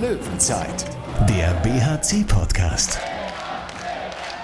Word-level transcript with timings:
Löwenzeit, 0.00 0.84
der 1.26 1.54
BHC-Podcast. 1.62 2.98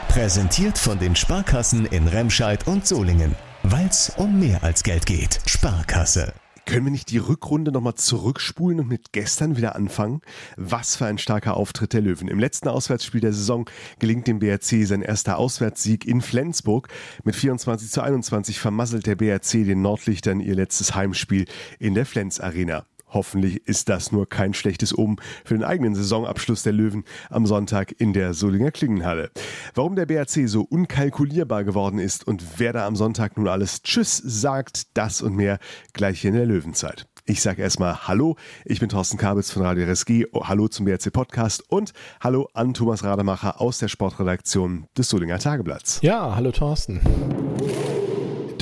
Präsentiert 0.09 0.79
von 0.79 0.99
den 0.99 1.15
Sparkassen 1.15 1.85
in 1.85 2.09
Remscheid 2.09 2.67
und 2.67 2.86
Solingen. 2.86 3.34
Weil 3.62 3.86
es 3.86 4.10
um 4.17 4.41
mehr 4.41 4.65
als 4.65 4.83
Geld 4.83 5.04
geht. 5.04 5.41
Sparkasse. 5.44 6.33
Können 6.65 6.86
wir 6.86 6.91
nicht 6.91 7.10
die 7.10 7.18
Rückrunde 7.18 7.70
nochmal 7.70 7.96
zurückspulen 7.96 8.80
und 8.80 8.88
mit 8.88 9.12
gestern 9.12 9.59
wieder 9.59 9.77
anfangen? 9.77 10.23
Was 10.57 10.96
für 10.96 11.05
ein 11.05 11.19
starker 11.19 11.55
Auftritt 11.55 11.93
der 11.93 12.00
Löwen. 12.00 12.29
Im 12.29 12.39
letzten 12.39 12.69
Auswärtsspiel 12.69 13.21
der 13.21 13.34
Saison 13.34 13.69
gelingt 13.98 14.27
dem 14.29 14.39
BRC 14.39 14.87
sein 14.87 15.03
erster 15.03 15.37
Auswärtssieg 15.37 16.07
in 16.07 16.23
Flensburg. 16.23 16.89
Mit 17.25 17.37
24 17.37 17.91
zu 17.91 18.00
21 18.00 18.59
vermasselt 18.59 19.07
der 19.07 19.16
BRC 19.16 19.64
den 19.64 19.82
Nordlichtern 19.82 20.41
ihr 20.41 20.55
letztes 20.55 20.95
Heimspiel 20.95 21.45
in 21.79 21.95
der 21.95 22.07
Flens 22.07 22.41
Arena. 22.41 22.87
Hoffentlich 23.13 23.67
ist 23.67 23.89
das 23.89 24.13
nur 24.13 24.29
kein 24.29 24.55
schlechtes 24.55 24.97
Omen 24.97 25.17
für 25.45 25.55
den 25.55 25.65
eigenen 25.65 25.95
Saisonabschluss 25.95 26.63
der 26.63 26.73
Löwen 26.73 27.05
am 27.31 27.46
Sonntag 27.46 27.93
in 27.99 28.13
der 28.13 28.35
Solinger 28.35 28.71
Klingenhalle. 28.71 29.31
Warum 29.75 29.96
der 29.96 30.07
BRC 30.07 30.49
so 30.49 30.63
unkalkulierbar 30.63 31.64
geworden 31.64 31.99
ist 31.99 32.27
und 32.27 32.59
wer 32.59 32.72
da 32.72 32.86
am 32.86 32.96
Sonntag 32.96 33.36
nun 33.36 33.48
alles 33.48 33.83
Tschüss 33.83 34.16
sagt, 34.16 34.96
das 34.96 35.22
und 35.22 35.36
mehr 35.36 35.59
gleich 35.92 36.20
hier 36.20 36.30
in 36.30 36.36
der 36.36 36.46
Löwenzeit. 36.46 37.06
Ich 37.24 37.41
sage 37.41 37.62
erstmal 37.62 38.09
Hallo, 38.09 38.36
ich 38.64 38.80
bin 38.80 38.88
Thorsten 38.88 39.16
Kabitz 39.16 39.52
von 39.52 39.62
Radio 39.62 39.84
RSG, 39.84 40.27
Hallo 40.34 40.66
zum 40.66 40.86
BRC 40.86 41.12
Podcast 41.12 41.62
und 41.69 41.92
Hallo 42.20 42.48
an 42.52 42.74
Thomas 42.74 43.05
Rademacher 43.05 43.60
aus 43.60 43.78
der 43.78 43.88
Sportredaktion 43.88 44.88
des 44.98 45.08
Solinger 45.08 45.38
Tageblatts. 45.38 46.00
Ja, 46.02 46.34
hallo 46.34 46.50
Thorsten. 46.50 47.00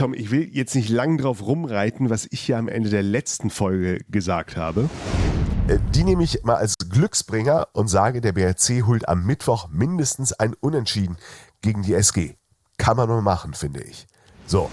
Tom, 0.01 0.15
ich 0.15 0.31
will 0.31 0.49
jetzt 0.51 0.75
nicht 0.75 0.89
lang 0.89 1.19
drauf 1.19 1.43
rumreiten, 1.43 2.09
was 2.09 2.27
ich 2.31 2.49
ja 2.49 2.59
am 2.59 2.69
Ende 2.69 2.89
der 2.89 3.03
letzten 3.03 3.51
Folge 3.51 3.99
gesagt 4.09 4.57
habe. 4.57 4.89
Äh, 5.69 5.77
die 5.95 6.05
nehme 6.05 6.23
ich 6.23 6.43
mal 6.43 6.55
als 6.55 6.79
Glücksbringer 6.79 7.69
und 7.75 7.89
sage, 7.89 8.23
der 8.23 8.33
BRC 8.33 8.87
holt 8.87 9.07
am 9.11 9.27
Mittwoch 9.27 9.69
mindestens 9.69 10.33
ein 10.33 10.55
Unentschieden 10.55 11.19
gegen 11.61 11.83
die 11.83 11.93
SG. 11.93 12.33
Kann 12.79 12.97
man 12.97 13.11
nur 13.11 13.21
machen, 13.21 13.53
finde 13.53 13.83
ich. 13.83 14.07
So. 14.47 14.71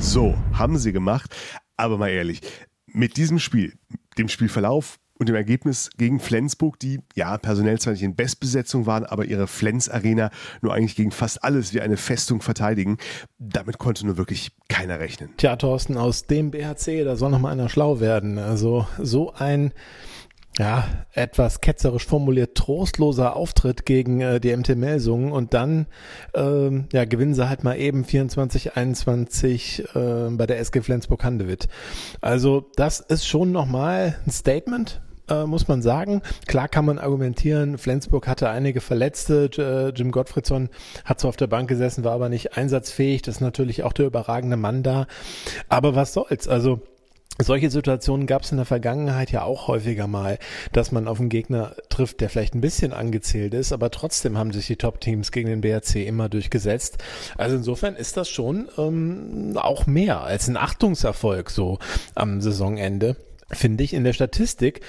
So, 0.00 0.34
haben 0.54 0.76
sie 0.76 0.92
gemacht. 0.92 1.32
Aber 1.76 1.96
mal 1.96 2.10
ehrlich, 2.10 2.40
mit 2.88 3.16
diesem 3.16 3.38
Spiel, 3.38 3.78
dem 4.18 4.28
Spielverlauf 4.28 4.98
und 5.18 5.28
dem 5.28 5.36
Ergebnis 5.36 5.90
gegen 5.96 6.18
Flensburg, 6.20 6.78
die 6.78 7.00
ja 7.14 7.38
personell 7.38 7.78
zwar 7.78 7.92
nicht 7.92 8.02
in 8.02 8.16
Bestbesetzung 8.16 8.86
waren, 8.86 9.04
aber 9.04 9.24
ihre 9.24 9.46
Flens 9.46 9.88
Arena 9.88 10.30
nur 10.60 10.74
eigentlich 10.74 10.96
gegen 10.96 11.12
fast 11.12 11.44
alles 11.44 11.72
wie 11.72 11.80
eine 11.80 11.96
Festung 11.96 12.40
verteidigen, 12.40 12.98
damit 13.38 13.78
konnte 13.78 14.06
nur 14.06 14.16
wirklich 14.16 14.52
keiner 14.68 14.98
rechnen. 14.98 15.30
Tja, 15.36 15.56
Thorsten, 15.56 15.96
aus 15.96 16.26
dem 16.26 16.50
BHC, 16.50 17.04
da 17.04 17.16
soll 17.16 17.30
noch 17.30 17.40
mal 17.40 17.52
einer 17.52 17.68
schlau 17.68 18.00
werden. 18.00 18.38
Also 18.38 18.86
so 18.98 19.32
ein 19.34 19.72
ja, 20.58 20.84
etwas 21.12 21.60
ketzerisch 21.60 22.06
formuliert, 22.06 22.54
trostloser 22.54 23.34
Auftritt 23.34 23.86
gegen 23.86 24.20
äh, 24.20 24.40
die 24.40 24.56
MT 24.56 24.76
Melsungen 24.76 25.32
und 25.32 25.52
dann 25.52 25.86
ähm, 26.34 26.86
ja, 26.92 27.04
gewinnen 27.04 27.34
sie 27.34 27.48
halt 27.48 27.64
mal 27.64 27.76
eben 27.76 28.04
24, 28.04 28.76
21 28.76 29.84
äh, 29.94 30.30
bei 30.30 30.46
der 30.46 30.60
SG 30.60 30.82
Flensburg-Handewitt. 30.82 31.68
Also 32.20 32.70
das 32.76 33.00
ist 33.00 33.26
schon 33.26 33.50
nochmal 33.50 34.16
ein 34.26 34.30
Statement, 34.30 35.00
äh, 35.28 35.44
muss 35.44 35.66
man 35.66 35.82
sagen. 35.82 36.22
Klar 36.46 36.68
kann 36.68 36.84
man 36.84 36.98
argumentieren, 36.98 37.76
Flensburg 37.76 38.28
hatte 38.28 38.48
einige 38.48 38.80
Verletzte, 38.80 39.50
äh, 39.58 39.88
Jim 39.96 40.12
Gottfriedson 40.12 40.68
hat 41.04 41.18
zwar 41.18 41.30
auf 41.30 41.36
der 41.36 41.48
Bank 41.48 41.68
gesessen, 41.68 42.04
war 42.04 42.12
aber 42.12 42.28
nicht 42.28 42.56
einsatzfähig, 42.56 43.22
das 43.22 43.36
ist 43.36 43.40
natürlich 43.40 43.82
auch 43.82 43.92
der 43.92 44.06
überragende 44.06 44.56
Mann 44.56 44.84
da. 44.84 45.08
Aber 45.68 45.96
was 45.96 46.12
soll's, 46.12 46.46
also 46.46 46.80
solche 47.38 47.70
Situationen 47.70 48.26
gab 48.26 48.42
es 48.42 48.52
in 48.52 48.58
der 48.58 48.66
Vergangenheit 48.66 49.32
ja 49.32 49.42
auch 49.42 49.68
häufiger 49.68 50.06
mal, 50.06 50.38
dass 50.72 50.92
man 50.92 51.08
auf 51.08 51.18
einen 51.18 51.28
Gegner 51.28 51.74
trifft, 51.88 52.20
der 52.20 52.30
vielleicht 52.30 52.54
ein 52.54 52.60
bisschen 52.60 52.92
angezählt 52.92 53.54
ist, 53.54 53.72
aber 53.72 53.90
trotzdem 53.90 54.38
haben 54.38 54.52
sich 54.52 54.66
die 54.66 54.76
Top-Teams 54.76 55.32
gegen 55.32 55.48
den 55.48 55.60
BRC 55.60 55.96
immer 55.96 56.28
durchgesetzt. 56.28 56.98
Also 57.36 57.56
insofern 57.56 57.96
ist 57.96 58.16
das 58.16 58.28
schon 58.28 58.68
ähm, 58.78 59.56
auch 59.56 59.86
mehr 59.86 60.22
als 60.22 60.48
ein 60.48 60.56
Achtungserfolg 60.56 61.50
so 61.50 61.78
am 62.14 62.40
Saisonende 62.40 63.16
finde 63.56 63.84
ich, 63.84 63.94
in 63.94 64.04
der 64.04 64.12
Statistik 64.12 64.80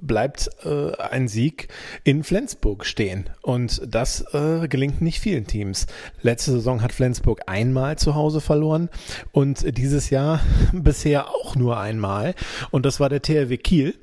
bleibt 0.00 0.50
äh, 0.64 0.96
ein 0.96 1.28
Sieg 1.28 1.68
in 2.04 2.24
Flensburg 2.24 2.84
stehen. 2.84 3.30
Und 3.40 3.82
das 3.86 4.24
äh, 4.34 4.66
gelingt 4.68 5.00
nicht 5.00 5.20
vielen 5.20 5.46
Teams. 5.46 5.86
Letzte 6.20 6.52
Saison 6.52 6.82
hat 6.82 6.92
Flensburg 6.92 7.42
einmal 7.46 7.96
zu 7.98 8.14
Hause 8.14 8.40
verloren 8.40 8.90
und 9.30 9.78
dieses 9.78 10.10
Jahr 10.10 10.40
bisher 10.72 11.28
auch 11.28 11.56
nur 11.56 11.78
einmal. 11.78 12.34
Und 12.70 12.84
das 12.84 13.00
war 13.00 13.08
der 13.08 13.22
THW 13.22 13.56
Kiel, 13.56 13.94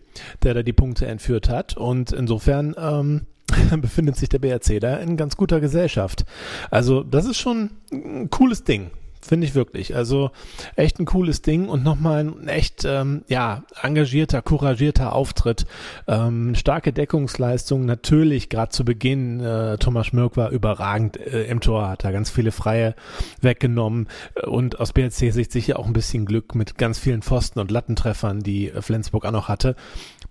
der 0.43 0.53
da 0.53 0.63
die 0.63 0.73
Punkte 0.73 1.05
entführt 1.05 1.49
hat. 1.49 1.75
Und 1.75 2.11
insofern 2.11 2.75
ähm, 2.77 3.25
befindet 3.81 4.15
sich 4.15 4.29
der 4.29 4.39
BRC 4.39 4.79
da 4.79 4.97
in 4.97 5.17
ganz 5.17 5.35
guter 5.35 5.59
Gesellschaft. 5.59 6.25
Also 6.71 7.03
das 7.03 7.25
ist 7.25 7.37
schon 7.37 7.71
ein 7.91 8.29
cooles 8.29 8.63
Ding. 8.63 8.91
Finde 9.21 9.45
ich 9.45 9.53
wirklich. 9.53 9.95
Also 9.95 10.31
echt 10.75 10.99
ein 10.99 11.05
cooles 11.05 11.41
Ding 11.41 11.67
und 11.67 11.83
nochmal 11.83 12.19
ein 12.19 12.47
echt 12.47 12.85
ähm, 12.85 13.23
ja 13.27 13.63
engagierter, 13.81 14.41
couragierter 14.41 15.13
Auftritt. 15.13 15.65
Ähm, 16.07 16.55
starke 16.55 16.93
Deckungsleistung. 16.93 17.85
Natürlich 17.85 18.49
gerade 18.49 18.71
zu 18.71 18.85
Beginn. 18.85 19.41
Äh, 19.41 19.77
Thomas 19.77 20.07
Schmirk 20.07 20.37
war 20.37 20.51
überragend 20.51 21.17
äh, 21.17 21.43
im 21.43 21.59
Tor, 21.59 21.89
hat 21.89 22.05
da 22.05 22.11
ganz 22.11 22.29
viele 22.29 22.51
Freie 22.51 22.95
weggenommen 23.41 24.07
und 24.45 24.79
aus 24.79 24.93
BRC-Sicht 24.93 25.51
sicher 25.51 25.79
auch 25.79 25.85
ein 25.85 25.93
bisschen 25.93 26.25
Glück 26.25 26.55
mit 26.55 26.77
ganz 26.77 26.97
vielen 26.97 27.21
Pfosten 27.21 27.59
und 27.59 27.71
Lattentreffern, 27.71 28.39
die 28.39 28.69
äh, 28.69 28.81
Flensburg 28.81 29.25
auch 29.25 29.31
noch 29.31 29.49
hatte. 29.49 29.75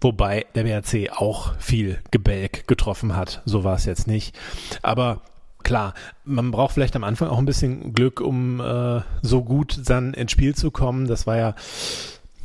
Wobei 0.01 0.47
der 0.55 0.63
BRC 0.63 1.11
auch 1.13 1.59
viel 1.59 1.99
Gebälk 2.11 2.67
getroffen 2.69 3.17
hat. 3.17 3.43
So 3.45 3.65
war 3.65 3.75
es 3.75 3.85
jetzt 3.85 4.07
nicht. 4.07 4.39
Aber 4.83 5.21
klar, 5.63 5.95
man 6.25 6.51
braucht 6.51 6.75
vielleicht 6.75 6.97
am 6.97 7.05
Anfang 7.05 7.29
auch 7.29 7.39
ein 7.39 7.47
bisschen 7.47 7.93
Glück, 7.93 8.21
um 8.21 8.61
äh, 8.61 9.01
so 9.23 9.43
gut 9.43 9.81
dann 9.87 10.15
ins 10.15 10.33
Spiel 10.33 10.55
zu 10.55 10.71
kommen. 10.71 11.07
Das 11.07 11.27
war 11.27 11.37
ja 11.37 11.55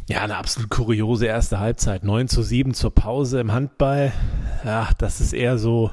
ja, 0.07 0.21
eine 0.21 0.35
absolut 0.35 0.69
kuriose 0.69 1.27
erste 1.27 1.59
Halbzeit. 1.59 2.03
9 2.03 2.27
zu 2.27 2.43
7 2.43 2.73
zur 2.73 2.93
Pause 2.93 3.39
im 3.39 3.53
Handball. 3.53 4.11
Ja, 4.65 4.89
das 4.97 5.21
ist 5.21 5.33
eher 5.33 5.57
so, 5.57 5.91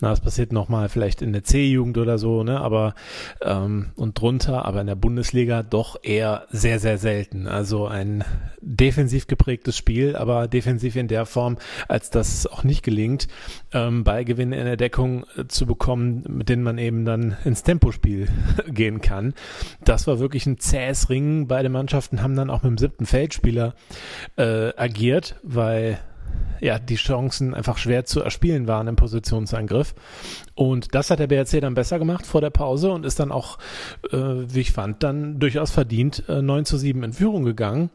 na, 0.00 0.10
das 0.10 0.20
passiert 0.20 0.52
nochmal 0.52 0.88
vielleicht 0.88 1.22
in 1.22 1.32
der 1.32 1.44
C-Jugend 1.44 1.98
oder 1.98 2.18
so, 2.18 2.42
ne? 2.42 2.60
Aber 2.60 2.94
ähm, 3.42 3.90
und 3.96 4.18
drunter, 4.20 4.64
aber 4.64 4.80
in 4.80 4.86
der 4.86 4.94
Bundesliga 4.94 5.62
doch 5.62 5.96
eher 6.02 6.46
sehr, 6.50 6.78
sehr 6.78 6.98
selten. 6.98 7.46
Also 7.46 7.86
ein 7.86 8.24
defensiv 8.60 9.26
geprägtes 9.26 9.76
Spiel, 9.76 10.16
aber 10.16 10.48
defensiv 10.48 10.96
in 10.96 11.08
der 11.08 11.26
Form, 11.26 11.58
als 11.88 12.10
das 12.10 12.46
auch 12.46 12.64
nicht 12.64 12.82
gelingt, 12.82 13.28
ähm, 13.72 14.04
Ballgewinne 14.04 14.56
in 14.56 14.64
der 14.64 14.76
Deckung 14.76 15.24
äh, 15.36 15.46
zu 15.48 15.66
bekommen, 15.66 16.24
mit 16.28 16.48
denen 16.48 16.62
man 16.62 16.78
eben 16.78 17.04
dann 17.04 17.36
ins 17.44 17.62
Tempospiel 17.62 18.28
gehen 18.68 19.00
kann. 19.00 19.34
Das 19.84 20.06
war 20.06 20.18
wirklich 20.18 20.46
ein 20.46 20.58
zähes 20.58 21.10
Ringen. 21.10 21.46
Beide 21.46 21.68
Mannschaften 21.68 22.22
haben 22.22 22.36
dann 22.36 22.50
auch 22.50 22.62
mit 22.62 22.70
dem 22.70 22.78
siebten 22.78 23.06
Feldspieler 23.06 23.74
äh, 24.36 24.72
agiert, 24.76 25.36
weil 25.42 25.98
ja, 26.60 26.78
die 26.78 26.96
Chancen 26.96 27.54
einfach 27.54 27.78
schwer 27.78 28.04
zu 28.04 28.20
erspielen 28.20 28.66
waren 28.66 28.88
im 28.88 28.96
Positionsangriff. 28.96 29.94
Und 30.54 30.94
das 30.94 31.10
hat 31.10 31.18
der 31.18 31.26
BRC 31.26 31.60
dann 31.60 31.74
besser 31.74 31.98
gemacht 31.98 32.26
vor 32.26 32.40
der 32.40 32.50
Pause 32.50 32.90
und 32.92 33.06
ist 33.06 33.20
dann 33.20 33.32
auch, 33.32 33.58
äh, 34.12 34.16
wie 34.16 34.60
ich 34.60 34.72
fand, 34.72 35.02
dann 35.02 35.38
durchaus 35.38 35.70
verdient 35.70 36.24
äh, 36.28 36.42
9 36.42 36.64
zu 36.64 36.76
7 36.76 37.02
in 37.02 37.12
Führung 37.12 37.44
gegangen. 37.44 37.90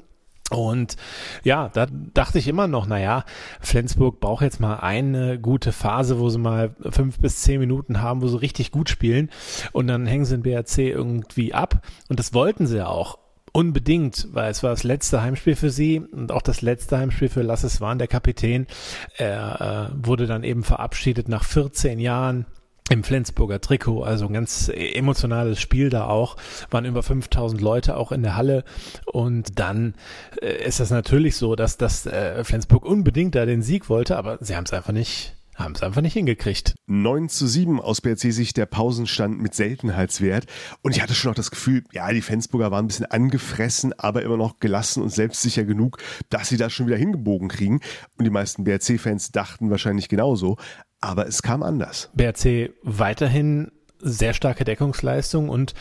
Und 0.51 0.95
ja, 1.43 1.69
da 1.69 1.87
dachte 2.13 2.37
ich 2.37 2.47
immer 2.47 2.67
noch, 2.67 2.85
naja, 2.85 3.25
Flensburg 3.61 4.19
braucht 4.19 4.43
jetzt 4.43 4.59
mal 4.59 4.75
eine 4.75 5.39
gute 5.39 5.71
Phase, 5.71 6.19
wo 6.19 6.29
sie 6.29 6.37
mal 6.37 6.75
fünf 6.91 7.19
bis 7.19 7.41
zehn 7.41 7.59
Minuten 7.59 8.01
haben, 8.01 8.21
wo 8.21 8.27
sie 8.27 8.41
richtig 8.41 8.71
gut 8.71 8.89
spielen. 8.89 9.31
Und 9.71 9.87
dann 9.87 10.05
hängen 10.05 10.25
sie 10.25 10.37
den 10.37 10.43
BRC 10.43 10.77
irgendwie 10.77 11.55
ab. 11.55 11.81
Und 12.09 12.19
das 12.19 12.33
wollten 12.35 12.67
sie 12.67 12.77
ja 12.77 12.87
auch. 12.87 13.17
Unbedingt, 13.55 14.27
weil 14.33 14.51
es 14.51 14.63
war 14.63 14.71
das 14.71 14.83
letzte 14.83 15.21
Heimspiel 15.21 15.55
für 15.55 15.69
sie 15.69 16.01
und 16.01 16.29
auch 16.33 16.41
das 16.41 16.61
letzte 16.61 16.97
Heimspiel 16.97 17.29
für 17.29 17.41
Lasses 17.41 17.79
Wahn, 17.79 17.99
der 17.99 18.09
Kapitän. 18.09 18.67
Er 19.15 19.91
äh, 19.93 20.05
wurde 20.05 20.27
dann 20.27 20.43
eben 20.43 20.61
verabschiedet 20.61 21.29
nach 21.29 21.45
14 21.45 22.01
Jahren 22.01 22.47
im 22.89 23.05
Flensburger 23.05 23.61
Trikot, 23.61 24.03
also 24.03 24.25
ein 24.25 24.33
ganz 24.33 24.69
emotionales 24.75 25.61
Spiel 25.61 25.89
da 25.89 26.05
auch, 26.05 26.35
waren 26.69 26.83
über 26.83 27.01
5000 27.01 27.61
Leute 27.61 27.95
auch 27.95 28.11
in 28.11 28.23
der 28.23 28.35
Halle. 28.35 28.65
Und 29.05 29.57
dann 29.57 29.93
äh, 30.41 30.61
ist 30.67 30.81
das 30.81 30.89
natürlich 30.89 31.37
so, 31.37 31.55
dass 31.55 31.77
das 31.77 32.05
äh, 32.07 32.43
Flensburg 32.43 32.83
unbedingt 32.83 33.35
da 33.35 33.45
den 33.45 33.61
Sieg 33.61 33.87
wollte, 33.87 34.17
aber 34.17 34.37
sie 34.41 34.57
haben 34.57 34.65
es 34.65 34.73
einfach 34.73 34.91
nicht 34.91 35.33
haben 35.55 35.73
es 35.73 35.81
einfach 35.81 36.01
nicht 36.01 36.13
hingekriegt. 36.13 36.75
9 36.87 37.29
zu 37.29 37.47
7 37.47 37.79
aus 37.79 38.01
BRC-Sicht 38.01 38.57
der 38.57 38.65
Pausenstand 38.65 39.41
mit 39.41 39.55
Seltenheitswert. 39.55 40.45
Und 40.81 40.95
ich 40.95 41.01
hatte 41.01 41.13
schon 41.13 41.31
auch 41.31 41.35
das 41.35 41.49
Gefühl, 41.49 41.83
ja, 41.91 42.11
die 42.11 42.21
Flensburger 42.21 42.71
waren 42.71 42.85
ein 42.85 42.87
bisschen 42.87 43.05
angefressen, 43.05 43.93
aber 43.97 44.21
immer 44.21 44.37
noch 44.37 44.59
gelassen 44.59 45.01
und 45.01 45.09
selbstsicher 45.09 45.63
genug, 45.63 45.97
dass 46.29 46.49
sie 46.49 46.57
das 46.57 46.73
schon 46.73 46.87
wieder 46.87 46.97
hingebogen 46.97 47.47
kriegen. 47.47 47.79
Und 48.17 48.25
die 48.25 48.29
meisten 48.29 48.65
BRC-Fans 48.65 49.31
dachten 49.31 49.69
wahrscheinlich 49.69 50.09
genauso. 50.09 50.57
Aber 50.99 51.27
es 51.27 51.41
kam 51.41 51.63
anders. 51.63 52.09
BRC 52.15 52.71
weiterhin 52.83 53.71
sehr 53.99 54.33
starke 54.33 54.65
Deckungsleistung 54.65 55.49
und 55.49 55.73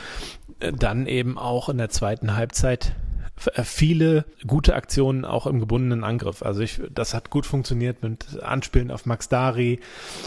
äh, 0.61 0.73
dann 0.73 1.07
eben 1.07 1.37
auch 1.37 1.69
in 1.69 1.79
der 1.79 1.91
zweiten 1.91 2.37
Halbzeit 2.37 2.95
viele 3.37 4.25
gute 4.47 4.75
Aktionen 4.75 5.25
auch 5.25 5.47
im 5.47 5.61
gebundenen 5.61 6.05
Angriff. 6.05 6.43
Also 6.43 6.61
ich, 6.61 6.81
das 6.93 7.15
hat 7.15 7.31
gut 7.31 7.47
funktioniert 7.47 8.03
mit 8.03 8.43
Anspielen 8.43 8.91
auf 8.91 9.07
Max 9.07 9.29
Dari 9.29 9.81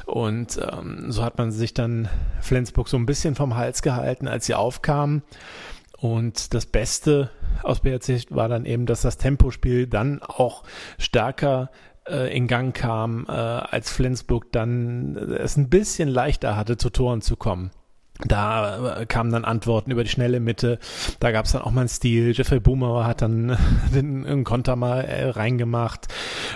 und 0.06 0.60
ähm, 0.62 1.12
so 1.12 1.24
hat 1.24 1.38
man 1.38 1.52
sich 1.52 1.74
dann 1.74 2.10
Flensburg 2.42 2.90
so 2.90 2.98
ein 2.98 3.06
bisschen 3.06 3.36
vom 3.36 3.56
Hals 3.56 3.82
gehalten, 3.82 4.28
als 4.28 4.46
sie 4.46 4.56
aufkamen. 4.56 5.24
Und 6.00 6.54
das 6.54 6.68
Beste 6.68 7.32
aus 7.64 7.80
BRC 7.80 8.28
war 8.30 8.50
dann 8.50 8.66
eben, 8.66 8.86
dass 8.86 9.02
das 9.02 9.18
Tempospiel 9.18 9.88
dann 9.88 10.22
auch 10.22 10.64
stärker 11.00 11.72
äh, 12.08 12.36
in 12.36 12.48
Gang 12.48 12.76
kam, 12.76 13.26
äh, 13.28 13.32
als 13.32 13.90
Flensburg 13.92 14.52
dann 14.52 15.16
es 15.16 15.58
ein 15.58 15.70
bisschen 15.70 16.08
leichter 16.08 16.56
hatte, 16.56 16.78
zu 16.78 16.92
Toren 16.92 17.22
zu 17.22 17.36
kommen. 17.36 17.72
Da 18.26 19.00
äh, 19.00 19.06
kamen 19.06 19.32
dann 19.32 19.46
Antworten 19.46 19.92
über 19.92 20.04
die 20.04 20.10
schnelle 20.10 20.40
Mitte. 20.40 20.80
Da 21.20 21.32
gab 21.32 21.46
es 21.46 21.52
dann 21.52 21.62
auch 21.62 21.72
mal 21.72 21.82
einen 21.82 21.90
Stil. 21.90 22.34
Jeffrey 22.36 22.60
Boomer 22.60 23.06
hat 23.06 23.22
dann 23.22 23.58
den, 23.94 24.44
Konter 24.44 24.76
mal 24.76 25.02
äh, 25.02 25.30
reingemacht. 25.30 26.08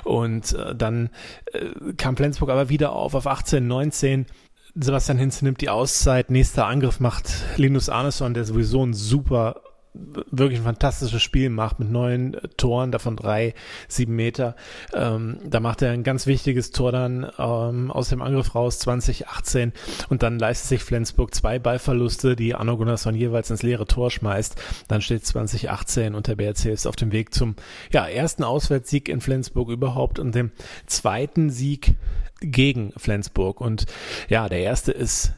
Und 0.04 0.54
äh, 0.54 0.76
dann 0.76 1.10
äh, 1.54 1.94
kam 1.98 2.18
Flensburg 2.18 2.50
aber 2.50 2.70
wieder 2.70 2.94
auf, 2.94 3.14
auf 3.16 3.28
18, 3.28 3.66
19. 3.66 4.26
Sebastian 4.74 5.18
Hinze 5.18 5.44
nimmt 5.46 5.62
die 5.62 5.70
Auszeit. 5.70 6.32
Nächster 6.32 6.66
Angriff 6.66 7.00
macht 7.00 7.30
Linus 7.58 7.90
Arneson, 7.90 8.34
der 8.34 8.46
sowieso 8.46 8.86
ein 8.86 8.94
super 8.94 9.62
wirklich 9.94 10.60
ein 10.60 10.66
fantastisches 10.66 11.22
Spiel 11.22 11.50
macht 11.50 11.80
mit 11.80 11.92
neun 11.92 12.38
Toren, 12.56 12.92
davon 12.92 13.18
drei, 13.18 13.54
sieben 13.88 14.16
Meter. 14.16 14.56
Ähm, 14.94 15.40
da 15.46 15.60
macht 15.60 15.82
er 15.82 15.92
ein 15.92 16.04
ganz 16.04 16.28
wichtiges 16.28 16.72
Tor 16.72 16.92
dann 16.92 17.30
ähm, 17.38 17.92
aus 17.92 18.10
dem 18.10 18.22
Angriff 18.22 18.56
raus, 18.56 18.80
2018. 18.80 19.74
Und 20.10 20.24
dann 20.24 20.40
leistet 20.40 20.70
sich 20.70 20.84
Flensburg 20.84 21.36
zwei 21.36 21.60
Ballverluste, 21.60 22.36
die 22.36 22.56
Arno 22.56 22.78
Gunnarsson 22.78 23.16
jeweils 23.16 23.50
ins 23.50 23.64
leere 23.64 23.86
Tor 23.86 24.12
schmeißt. 24.12 24.56
Dann 24.88 25.02
steht 25.02 25.26
2018 25.26 26.16
und 26.16 26.28
der 26.28 26.36
BRC 26.36 26.66
ist 26.66 26.88
auf 26.88 26.96
dem 26.96 27.12
Weg 27.12 27.34
zum 27.34 27.56
ja, 27.92 28.08
ersten 28.08 28.44
Auswärtssieg 28.44 29.10
in 29.10 29.20
Flensburg 29.20 29.70
überhaupt 29.70 30.20
und 30.20 30.36
dem 30.36 30.52
zweiten 30.86 31.50
Sieg 31.50 31.96
gegen 32.40 32.94
Flensburg. 32.96 33.60
Und 33.60 33.86
ja, 34.30 34.48
der 34.48 34.60
erste 34.60 34.92
ist 34.94 35.34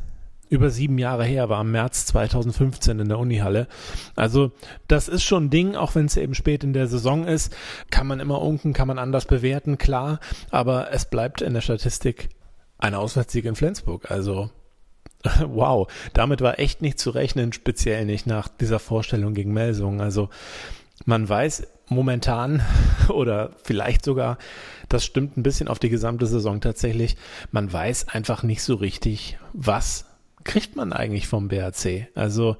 über 0.53 0.69
sieben 0.69 0.97
Jahre 0.97 1.25
her, 1.25 1.49
war 1.49 1.61
im 1.61 1.71
März 1.71 2.05
2015 2.05 2.99
in 2.99 3.09
der 3.09 3.19
Unihalle. 3.19 3.67
Also 4.15 4.51
das 4.87 5.07
ist 5.07 5.23
schon 5.23 5.45
ein 5.45 5.49
Ding, 5.49 5.75
auch 5.75 5.95
wenn 5.95 6.05
es 6.05 6.15
eben 6.15 6.35
spät 6.35 6.63
in 6.63 6.73
der 6.73 6.87
Saison 6.87 7.25
ist, 7.25 7.55
kann 7.89 8.07
man 8.07 8.19
immer 8.19 8.41
unken, 8.41 8.73
kann 8.73 8.87
man 8.87 8.99
anders 8.99 9.25
bewerten, 9.25 9.77
klar, 9.77 10.19
aber 10.51 10.91
es 10.91 11.09
bleibt 11.09 11.41
in 11.41 11.53
der 11.53 11.61
Statistik 11.61 12.29
ein 12.77 12.93
Auswärtssieg 12.93 13.45
in 13.45 13.55
Flensburg. 13.55 14.11
Also 14.11 14.51
wow, 15.47 15.87
damit 16.13 16.41
war 16.41 16.59
echt 16.59 16.81
nicht 16.81 16.99
zu 16.99 17.09
rechnen, 17.09 17.51
speziell 17.51 18.05
nicht 18.05 18.27
nach 18.27 18.47
dieser 18.47 18.79
Vorstellung 18.79 19.33
gegen 19.33 19.53
Melsungen. 19.53 20.01
Also 20.01 20.29
man 21.05 21.27
weiß 21.27 21.67
momentan 21.87 22.61
oder 23.09 23.51
vielleicht 23.63 24.05
sogar, 24.05 24.37
das 24.87 25.03
stimmt 25.03 25.35
ein 25.35 25.43
bisschen 25.43 25.67
auf 25.67 25.79
die 25.79 25.89
gesamte 25.89 26.27
Saison 26.27 26.61
tatsächlich, 26.61 27.17
man 27.51 27.71
weiß 27.73 28.09
einfach 28.09 28.43
nicht 28.43 28.61
so 28.61 28.75
richtig, 28.75 29.39
was 29.53 30.05
kriegt 30.43 30.75
man 30.75 30.93
eigentlich 30.93 31.27
vom 31.27 31.47
BRC? 31.47 32.07
Also 32.15 32.57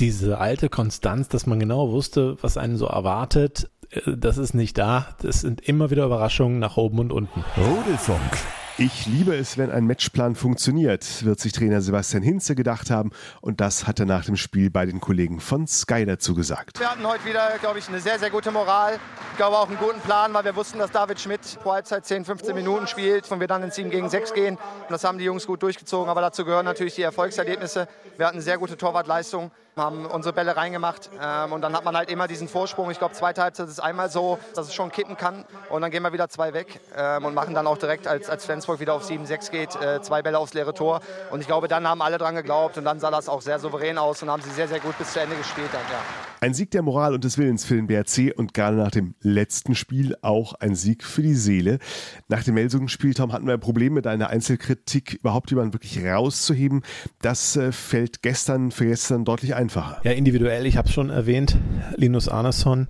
diese 0.00 0.38
alte 0.38 0.68
Konstanz, 0.68 1.28
dass 1.28 1.46
man 1.46 1.60
genau 1.60 1.90
wusste, 1.90 2.36
was 2.42 2.56
einen 2.56 2.76
so 2.76 2.86
erwartet, 2.86 3.70
äh, 3.90 4.16
das 4.16 4.38
ist 4.38 4.54
nicht 4.54 4.78
da. 4.78 5.16
Das 5.20 5.40
sind 5.40 5.60
immer 5.60 5.90
wieder 5.90 6.04
Überraschungen 6.04 6.58
nach 6.58 6.76
oben 6.76 6.98
und 6.98 7.12
unten. 7.12 7.44
Rudelfunk. 7.56 8.61
Ich 8.84 9.06
liebe 9.06 9.36
es, 9.36 9.58
wenn 9.58 9.70
ein 9.70 9.86
Matchplan 9.86 10.34
funktioniert, 10.34 11.24
wird 11.24 11.38
sich 11.38 11.52
Trainer 11.52 11.80
Sebastian 11.80 12.24
Hinze 12.24 12.56
gedacht 12.56 12.90
haben. 12.90 13.12
Und 13.40 13.60
das 13.60 13.86
hat 13.86 14.00
er 14.00 14.06
nach 14.06 14.24
dem 14.24 14.36
Spiel 14.36 14.70
bei 14.70 14.86
den 14.86 15.00
Kollegen 15.00 15.38
von 15.38 15.68
Sky 15.68 16.04
dazu 16.04 16.34
gesagt. 16.34 16.80
Wir 16.80 16.90
hatten 16.90 17.06
heute 17.06 17.24
wieder, 17.24 17.58
glaube 17.60 17.78
ich, 17.78 17.86
eine 17.86 18.00
sehr, 18.00 18.18
sehr 18.18 18.30
gute 18.30 18.50
Moral. 18.50 18.98
Ich 19.30 19.36
glaube 19.36 19.56
auch 19.56 19.68
einen 19.68 19.78
guten 19.78 20.00
Plan, 20.00 20.34
weil 20.34 20.44
wir 20.44 20.56
wussten, 20.56 20.80
dass 20.80 20.90
David 20.90 21.20
Schmidt 21.20 21.60
pro 21.62 21.74
Halbzeit 21.74 22.04
10, 22.04 22.24
15 22.24 22.56
Minuten 22.56 22.88
spielt 22.88 23.30
und 23.30 23.38
wir 23.38 23.46
dann 23.46 23.62
in 23.62 23.70
7 23.70 23.88
gegen 23.88 24.10
6 24.10 24.34
gehen. 24.34 24.56
Und 24.56 24.90
das 24.90 25.04
haben 25.04 25.18
die 25.18 25.26
Jungs 25.26 25.46
gut 25.46 25.62
durchgezogen. 25.62 26.10
Aber 26.10 26.20
dazu 26.20 26.44
gehören 26.44 26.64
natürlich 26.64 26.96
die 26.96 27.02
Erfolgserlebnisse. 27.02 27.86
Wir 28.16 28.26
hatten 28.26 28.38
eine 28.38 28.42
sehr 28.42 28.58
gute 28.58 28.76
Torwartleistung 28.76 29.52
haben 29.76 30.06
unsere 30.06 30.34
Bälle 30.34 30.56
reingemacht 30.56 31.10
ähm, 31.20 31.52
und 31.52 31.62
dann 31.62 31.74
hat 31.74 31.84
man 31.84 31.96
halt 31.96 32.10
immer 32.10 32.28
diesen 32.28 32.48
Vorsprung. 32.48 32.90
Ich 32.90 32.98
glaube, 32.98 33.14
zweite 33.14 33.42
Halbzeit 33.42 33.68
ist 33.68 33.80
einmal 33.80 34.10
so, 34.10 34.38
dass 34.54 34.68
es 34.68 34.74
schon 34.74 34.90
kippen 34.90 35.16
kann 35.16 35.44
und 35.70 35.80
dann 35.82 35.90
gehen 35.90 36.02
wir 36.02 36.12
wieder 36.12 36.28
zwei 36.28 36.52
weg 36.52 36.80
ähm, 36.96 37.24
und 37.24 37.34
machen 37.34 37.54
dann 37.54 37.66
auch 37.66 37.78
direkt, 37.78 38.06
als, 38.06 38.28
als 38.28 38.44
Flensburg 38.44 38.80
wieder 38.80 38.94
auf 38.94 39.04
7-6 39.04 39.50
geht, 39.50 39.76
äh, 39.76 40.02
zwei 40.02 40.22
Bälle 40.22 40.38
aufs 40.38 40.54
leere 40.54 40.74
Tor. 40.74 41.00
Und 41.30 41.40
ich 41.40 41.46
glaube, 41.46 41.68
dann 41.68 41.88
haben 41.88 42.02
alle 42.02 42.18
dran 42.18 42.34
geglaubt 42.34 42.76
und 42.76 42.84
dann 42.84 43.00
sah 43.00 43.10
das 43.10 43.28
auch 43.28 43.40
sehr 43.40 43.58
souverän 43.58 43.98
aus 43.98 44.22
und 44.22 44.30
haben 44.30 44.42
sie 44.42 44.50
sehr, 44.50 44.68
sehr 44.68 44.80
gut 44.80 44.96
bis 44.98 45.12
zu 45.12 45.20
Ende 45.20 45.36
gespielt. 45.36 45.70
Dann, 45.72 45.82
ja. 45.90 46.31
Ein 46.42 46.54
Sieg 46.54 46.72
der 46.72 46.82
Moral 46.82 47.14
und 47.14 47.22
des 47.22 47.38
Willens 47.38 47.64
für 47.64 47.76
den 47.76 47.86
BRC 47.86 48.36
und 48.36 48.52
gerade 48.52 48.76
nach 48.76 48.90
dem 48.90 49.14
letzten 49.20 49.76
Spiel 49.76 50.16
auch 50.22 50.54
ein 50.54 50.74
Sieg 50.74 51.04
für 51.04 51.22
die 51.22 51.36
Seele. 51.36 51.78
Nach 52.26 52.42
dem 52.42 52.54
Melsungen-Spiel, 52.54 53.14
Tom, 53.14 53.32
hatten 53.32 53.46
wir 53.46 53.54
ein 53.54 53.60
Problem 53.60 53.92
mit 53.92 54.08
einer 54.08 54.28
Einzelkritik 54.28 55.20
überhaupt 55.20 55.50
jemanden 55.50 55.72
wirklich 55.72 56.04
rauszuheben. 56.04 56.82
Das 57.20 57.54
äh, 57.54 57.70
fällt 57.70 58.22
gestern 58.22 58.72
für 58.72 58.86
gestern 58.86 59.24
deutlich 59.24 59.54
einfacher. 59.54 60.00
Ja, 60.02 60.10
individuell, 60.10 60.66
ich 60.66 60.76
habe 60.76 60.88
es 60.88 60.94
schon 60.94 61.10
erwähnt, 61.10 61.56
Linus 61.94 62.28
Arneson, 62.28 62.88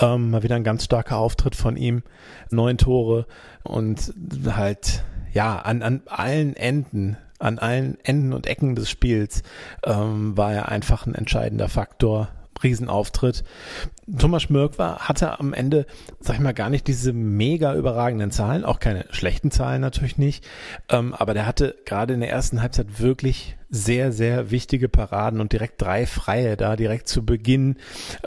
ähm, 0.00 0.30
mal 0.30 0.42
wieder 0.42 0.56
ein 0.56 0.64
ganz 0.64 0.82
starker 0.82 1.18
Auftritt 1.18 1.54
von 1.54 1.76
ihm, 1.76 2.02
neun 2.50 2.78
Tore 2.78 3.28
und 3.62 4.12
halt, 4.44 5.04
ja, 5.32 5.60
an, 5.60 5.82
an 5.82 6.02
allen 6.06 6.56
Enden, 6.56 7.16
an 7.38 7.60
allen 7.60 7.96
Enden 8.02 8.32
und 8.32 8.48
Ecken 8.48 8.74
des 8.74 8.90
Spiels 8.90 9.44
ähm, 9.84 10.36
war 10.36 10.52
er 10.52 10.68
einfach 10.68 11.06
ein 11.06 11.14
entscheidender 11.14 11.68
Faktor 11.68 12.30
Riesenauftritt. 12.62 13.44
Thomas 14.18 14.42
Schmirk 14.42 14.78
war, 14.78 15.08
hatte 15.08 15.38
am 15.38 15.52
Ende, 15.52 15.86
sag 16.20 16.36
ich 16.36 16.40
mal, 16.40 16.54
gar 16.54 16.70
nicht 16.70 16.86
diese 16.86 17.12
mega 17.12 17.74
überragenden 17.74 18.30
Zahlen, 18.30 18.64
auch 18.64 18.80
keine 18.80 19.06
schlechten 19.10 19.50
Zahlen 19.50 19.80
natürlich 19.80 20.18
nicht, 20.18 20.46
ähm, 20.88 21.14
aber 21.14 21.34
der 21.34 21.46
hatte 21.46 21.76
gerade 21.84 22.14
in 22.14 22.20
der 22.20 22.30
ersten 22.30 22.62
Halbzeit 22.62 23.00
wirklich 23.00 23.56
sehr, 23.70 24.12
sehr 24.12 24.50
wichtige 24.50 24.88
Paraden 24.88 25.40
und 25.40 25.52
direkt 25.52 25.80
drei 25.80 26.06
Freie 26.06 26.56
da 26.56 26.74
direkt 26.76 27.08
zu 27.08 27.24
Beginn. 27.24 27.76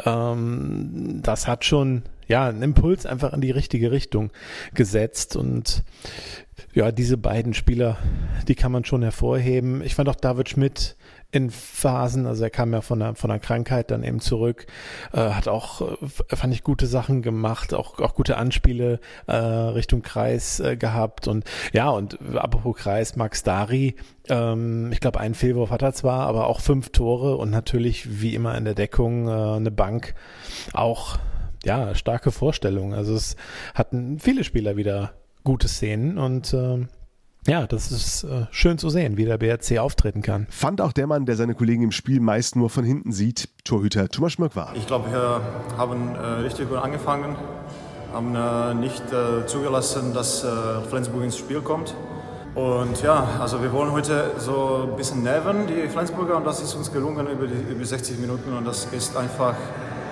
Ähm, 0.05 1.19
das 1.23 1.47
hat 1.47 1.65
schon, 1.65 2.03
ja, 2.27 2.47
einen 2.47 2.61
Impuls 2.61 3.05
einfach 3.05 3.33
in 3.33 3.41
die 3.41 3.51
richtige 3.51 3.91
Richtung 3.91 4.31
gesetzt 4.73 5.35
und 5.35 5.83
ja, 6.73 6.91
diese 6.91 7.17
beiden 7.17 7.53
Spieler, 7.53 7.97
die 8.47 8.55
kann 8.55 8.71
man 8.71 8.85
schon 8.85 9.01
hervorheben. 9.01 9.81
Ich 9.81 9.95
fand 9.95 10.07
auch 10.07 10.15
David 10.15 10.47
Schmidt 10.47 10.95
in 11.31 11.49
Phasen. 11.49 12.25
Also 12.25 12.43
er 12.43 12.49
kam 12.49 12.73
ja 12.73 12.81
von 12.81 12.99
der, 12.99 13.15
von 13.15 13.29
der 13.29 13.39
Krankheit 13.39 13.91
dann 13.91 14.03
eben 14.03 14.19
zurück, 14.19 14.65
äh, 15.13 15.17
hat 15.17 15.47
auch, 15.47 15.81
äh, 15.81 16.35
fand 16.35 16.53
ich, 16.53 16.63
gute 16.63 16.87
Sachen 16.87 17.21
gemacht, 17.21 17.73
auch, 17.73 17.99
auch 17.99 18.15
gute 18.15 18.37
Anspiele 18.37 18.99
äh, 19.27 19.35
Richtung 19.35 20.01
Kreis 20.01 20.59
äh, 20.59 20.75
gehabt. 20.75 21.27
Und 21.27 21.45
ja, 21.73 21.89
und 21.89 22.19
apropos 22.35 22.75
Kreis, 22.75 23.15
Max 23.15 23.43
Dari, 23.43 23.95
ähm, 24.29 24.91
ich 24.91 24.99
glaube, 24.99 25.19
einen 25.19 25.35
Fehlwurf 25.35 25.71
hat 25.71 25.81
er 25.81 25.93
zwar, 25.93 26.27
aber 26.27 26.47
auch 26.47 26.59
fünf 26.59 26.89
Tore 26.89 27.37
und 27.37 27.49
natürlich 27.49 28.21
wie 28.21 28.35
immer 28.35 28.57
in 28.57 28.65
der 28.65 28.75
Deckung 28.75 29.27
äh, 29.27 29.31
eine 29.31 29.71
Bank. 29.71 30.13
Auch 30.73 31.17
ja, 31.63 31.95
starke 31.95 32.31
Vorstellung. 32.31 32.93
Also 32.93 33.15
es 33.15 33.35
hatten 33.73 34.19
viele 34.19 34.43
Spieler 34.43 34.75
wieder 34.75 35.13
gute 35.43 35.67
Szenen 35.67 36.17
und 36.17 36.53
äh, 36.53 36.85
ja, 37.47 37.65
das 37.65 37.91
ist 37.91 38.23
äh, 38.23 38.45
schön 38.51 38.77
zu 38.77 38.89
sehen, 38.89 39.17
wie 39.17 39.25
der 39.25 39.37
BRC 39.37 39.79
auftreten 39.79 40.21
kann. 40.21 40.47
Fand 40.49 40.79
auch 40.79 40.93
der 40.93 41.07
Mann, 41.07 41.25
der 41.25 41.35
seine 41.35 41.55
Kollegen 41.55 41.83
im 41.83 41.91
Spiel 41.91 42.19
meist 42.19 42.55
nur 42.55 42.69
von 42.69 42.83
hinten 42.83 43.11
sieht, 43.11 43.49
Torhüter 43.63 44.09
Thomas 44.09 44.33
Schmöck 44.33 44.55
war. 44.55 44.75
Ich 44.75 44.85
glaube, 44.85 45.11
wir 45.11 45.41
haben 45.77 46.15
äh, 46.15 46.19
richtig 46.43 46.69
gut 46.69 46.77
angefangen, 46.77 47.35
haben 48.13 48.35
äh, 48.35 48.75
nicht 48.75 49.03
äh, 49.11 49.45
zugelassen, 49.47 50.13
dass 50.13 50.43
äh, 50.43 50.47
Flensburg 50.89 51.23
ins 51.23 51.37
Spiel 51.37 51.61
kommt. 51.61 51.95
Und 52.53 53.01
ja, 53.01 53.39
also 53.39 53.61
wir 53.61 53.71
wollen 53.71 53.91
heute 53.91 54.31
so 54.37 54.89
ein 54.91 54.97
bisschen 54.97 55.23
nerven, 55.23 55.67
die 55.67 55.87
Flensburger, 55.87 56.35
und 56.37 56.45
das 56.45 56.61
ist 56.61 56.75
uns 56.75 56.91
gelungen 56.91 57.27
über, 57.27 57.47
die, 57.47 57.71
über 57.71 57.85
60 57.85 58.19
Minuten 58.19 58.51
und 58.53 58.67
das 58.67 58.85
ist 58.91 59.15
einfach 59.15 59.55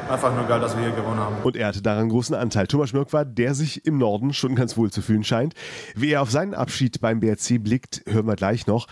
einfach 0.09 0.33
nur 0.35 0.45
geil, 0.45 0.59
dass 0.59 0.75
wir 0.75 0.83
hier 0.83 0.95
gewonnen 0.95 1.19
haben. 1.19 1.35
Und 1.43 1.55
er 1.55 1.67
hatte 1.67 1.81
daran 1.81 2.09
großen 2.09 2.35
Anteil. 2.35 2.67
Thomas 2.67 2.89
Schmirk 2.89 3.13
war, 3.13 3.25
der 3.25 3.53
sich 3.53 3.85
im 3.85 3.97
Norden 3.97 4.33
schon 4.33 4.55
ganz 4.55 4.75
wohl 4.77 4.91
zu 4.91 5.01
fühlen 5.01 5.23
scheint. 5.23 5.53
Wie 5.95 6.11
er 6.11 6.21
auf 6.21 6.31
seinen 6.31 6.53
Abschied 6.53 6.99
beim 7.01 7.19
BRC 7.19 7.63
blickt, 7.63 8.03
hören 8.07 8.25
wir 8.25 8.35
gleich 8.35 8.67
noch. 8.67 8.87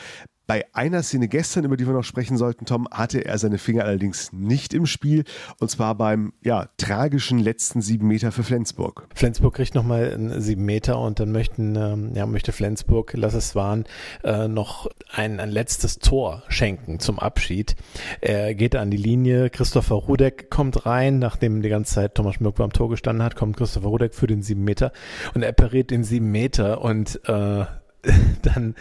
Bei 0.47 0.65
einer 0.71 1.03
Szene 1.03 1.27
gestern, 1.27 1.65
über 1.65 1.75
die 1.75 1.85
wir 1.85 1.93
noch 1.93 2.05
sprechen 2.05 2.37
sollten, 2.37 2.65
Tom, 2.65 2.87
hatte 2.89 3.25
er 3.25 3.37
seine 3.37 3.57
Finger 3.57 3.83
allerdings 3.83 4.31
nicht 4.31 4.73
im 4.73 4.85
Spiel. 4.85 5.25
Und 5.59 5.69
zwar 5.69 5.95
beim 5.95 6.31
ja, 6.41 6.69
tragischen 6.77 7.39
letzten 7.39 7.81
sieben 7.81 8.07
Meter 8.07 8.31
für 8.31 8.43
Flensburg. 8.43 9.09
Flensburg 9.13 9.55
kriegt 9.55 9.75
nochmal 9.75 10.17
sieben 10.39 10.63
Meter 10.63 10.99
und 10.99 11.19
dann 11.19 11.33
möchten, 11.33 11.75
ähm, 11.75 12.11
ja, 12.15 12.25
möchte 12.25 12.53
Flensburg, 12.53 13.11
lass 13.15 13.33
es 13.33 13.55
waren, 13.55 13.83
äh, 14.23 14.47
noch 14.47 14.89
ein, 15.11 15.41
ein 15.41 15.49
letztes 15.49 15.99
Tor 15.99 16.43
schenken 16.47 17.01
zum 17.01 17.19
Abschied. 17.19 17.75
Er 18.21 18.55
geht 18.55 18.77
an 18.77 18.89
die 18.89 18.95
Linie, 18.95 19.49
Christopher 19.49 19.95
Rudek 19.95 20.49
kommt 20.49 20.85
rein, 20.85 21.19
nachdem 21.19 21.61
die 21.61 21.69
ganze 21.69 21.95
Zeit 21.95 22.15
Thomas 22.15 22.35
Schmirk 22.35 22.55
beim 22.55 22.71
Tor 22.71 22.89
gestanden 22.89 23.21
hat, 23.21 23.35
kommt 23.35 23.57
Christopher 23.57 23.89
Rudek 23.89 24.15
für 24.15 24.27
den 24.27 24.41
sieben 24.41 24.63
Meter 24.63 24.93
und 25.33 25.43
er 25.43 25.51
pariert 25.51 25.91
den 25.91 26.05
sieben 26.05 26.31
Meter 26.31 26.81
und 26.81 27.19
äh, 27.27 27.65
dann 28.41 28.75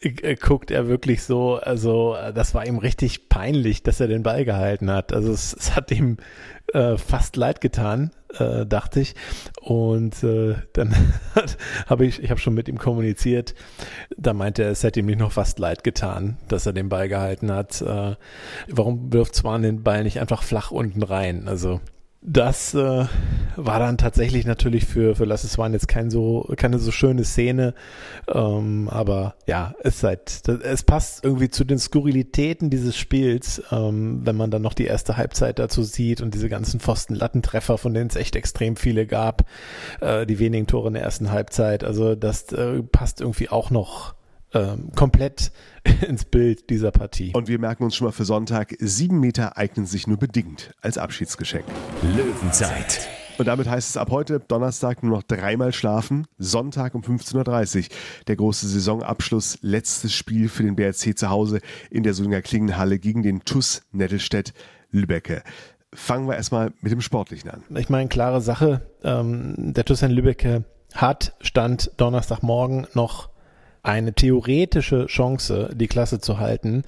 äh, 0.00 0.36
guckt 0.36 0.70
er 0.70 0.88
wirklich 0.88 1.22
so, 1.22 1.56
also 1.56 2.14
äh, 2.14 2.32
das 2.32 2.54
war 2.54 2.66
ihm 2.66 2.78
richtig 2.78 3.28
peinlich, 3.28 3.82
dass 3.82 4.00
er 4.00 4.08
den 4.08 4.22
Ball 4.22 4.44
gehalten 4.44 4.90
hat. 4.90 5.12
Also 5.12 5.32
es, 5.32 5.54
es 5.54 5.74
hat 5.74 5.90
ihm 5.90 6.18
äh, 6.72 6.96
fast 6.96 7.36
leid 7.36 7.60
getan, 7.60 8.10
äh, 8.38 8.66
dachte 8.66 9.00
ich. 9.00 9.14
Und 9.60 10.22
äh, 10.22 10.56
dann 10.72 10.94
habe 11.86 12.06
ich, 12.06 12.22
ich 12.22 12.30
habe 12.30 12.40
schon 12.40 12.54
mit 12.54 12.68
ihm 12.68 12.78
kommuniziert, 12.78 13.54
da 14.16 14.32
meinte 14.32 14.62
er, 14.62 14.70
es 14.70 14.82
hätte 14.82 15.00
ihm 15.00 15.06
nicht 15.06 15.18
noch 15.18 15.32
fast 15.32 15.58
leid 15.58 15.84
getan, 15.84 16.38
dass 16.48 16.66
er 16.66 16.72
den 16.72 16.88
Ball 16.88 17.08
gehalten 17.08 17.50
hat. 17.52 17.80
Äh, 17.80 18.16
warum 18.68 19.12
wirft 19.12 19.34
Swan 19.34 19.62
den 19.62 19.82
Ball 19.82 20.04
nicht 20.04 20.20
einfach 20.20 20.42
flach 20.42 20.70
unten 20.70 21.02
rein? 21.02 21.48
Also 21.48 21.80
das 22.26 22.72
äh, 22.72 23.04
war 23.56 23.78
dann 23.78 23.98
tatsächlich 23.98 24.46
natürlich 24.46 24.86
für, 24.86 25.14
für 25.14 25.26
Lasse 25.26 25.46
Swan 25.46 25.74
jetzt 25.74 25.88
kein 25.88 26.08
so, 26.08 26.50
keine 26.56 26.78
so 26.78 26.90
schöne 26.90 27.22
Szene. 27.22 27.74
Ähm, 28.26 28.88
aber 28.90 29.34
ja, 29.46 29.74
es, 29.80 30.02
halt, 30.02 30.48
es 30.48 30.82
passt 30.84 31.22
irgendwie 31.22 31.50
zu 31.50 31.64
den 31.64 31.78
Skurrilitäten 31.78 32.70
dieses 32.70 32.96
Spiels, 32.96 33.62
ähm, 33.70 34.22
wenn 34.24 34.36
man 34.36 34.50
dann 34.50 34.62
noch 34.62 34.72
die 34.72 34.86
erste 34.86 35.18
Halbzeit 35.18 35.58
dazu 35.58 35.82
sieht 35.82 36.22
und 36.22 36.32
diese 36.32 36.48
ganzen 36.48 36.80
Pfosten-Lattentreffer, 36.80 37.76
von 37.76 37.92
denen 37.92 38.08
es 38.08 38.16
echt 38.16 38.36
extrem 38.36 38.76
viele 38.76 39.06
gab, 39.06 39.44
äh, 40.00 40.24
die 40.24 40.38
wenigen 40.38 40.66
Tore 40.66 40.88
in 40.88 40.94
der 40.94 41.02
ersten 41.02 41.30
Halbzeit. 41.30 41.84
Also 41.84 42.14
das 42.14 42.50
äh, 42.52 42.82
passt 42.82 43.20
irgendwie 43.20 43.50
auch 43.50 43.70
noch 43.70 44.14
ähm, 44.54 44.90
komplett 44.94 45.52
ins 46.08 46.24
Bild 46.24 46.70
dieser 46.70 46.90
Partie. 46.90 47.32
Und 47.34 47.48
wir 47.48 47.58
merken 47.58 47.84
uns 47.84 47.96
schon 47.96 48.06
mal 48.06 48.12
für 48.12 48.24
Sonntag, 48.24 48.74
sieben 48.78 49.20
Meter 49.20 49.58
eignen 49.58 49.86
sich 49.86 50.06
nur 50.06 50.16
bedingt 50.16 50.72
als 50.80 50.96
Abschiedsgeschenk. 50.96 51.64
Löwenzeit. 52.16 53.08
Und 53.36 53.46
damit 53.48 53.68
heißt 53.68 53.90
es 53.90 53.96
ab 53.96 54.10
heute 54.10 54.38
Donnerstag 54.38 55.02
nur 55.02 55.16
noch 55.16 55.22
dreimal 55.24 55.72
schlafen. 55.72 56.28
Sonntag 56.38 56.94
um 56.94 57.02
15.30 57.02 57.78
Uhr. 57.78 57.84
Der 58.28 58.36
große 58.36 58.68
Saisonabschluss, 58.68 59.58
letztes 59.60 60.14
Spiel 60.14 60.48
für 60.48 60.62
den 60.62 60.76
BRC 60.76 61.18
zu 61.18 61.30
Hause 61.30 61.60
in 61.90 62.04
der 62.04 62.14
Solinger 62.14 62.42
Klingenhalle 62.42 63.00
gegen 63.00 63.22
den 63.22 63.44
TUS 63.44 63.82
Nettelstedt 63.90 64.54
Lübecke. 64.90 65.42
Fangen 65.92 66.28
wir 66.28 66.36
erstmal 66.36 66.72
mit 66.80 66.92
dem 66.92 67.00
Sportlichen 67.00 67.50
an. 67.50 67.62
Ich 67.76 67.88
meine, 67.88 68.08
klare 68.08 68.40
Sache. 68.40 68.82
Ähm, 69.02 69.54
der 69.74 69.84
TUS 69.84 70.02
Lübecke 70.02 70.64
hat 70.94 71.34
Stand 71.40 71.90
Donnerstagmorgen 71.96 72.86
noch 72.94 73.33
eine 73.84 74.14
theoretische 74.14 75.06
Chance, 75.06 75.70
die 75.74 75.86
Klasse 75.86 76.18
zu 76.18 76.38
halten. 76.38 76.82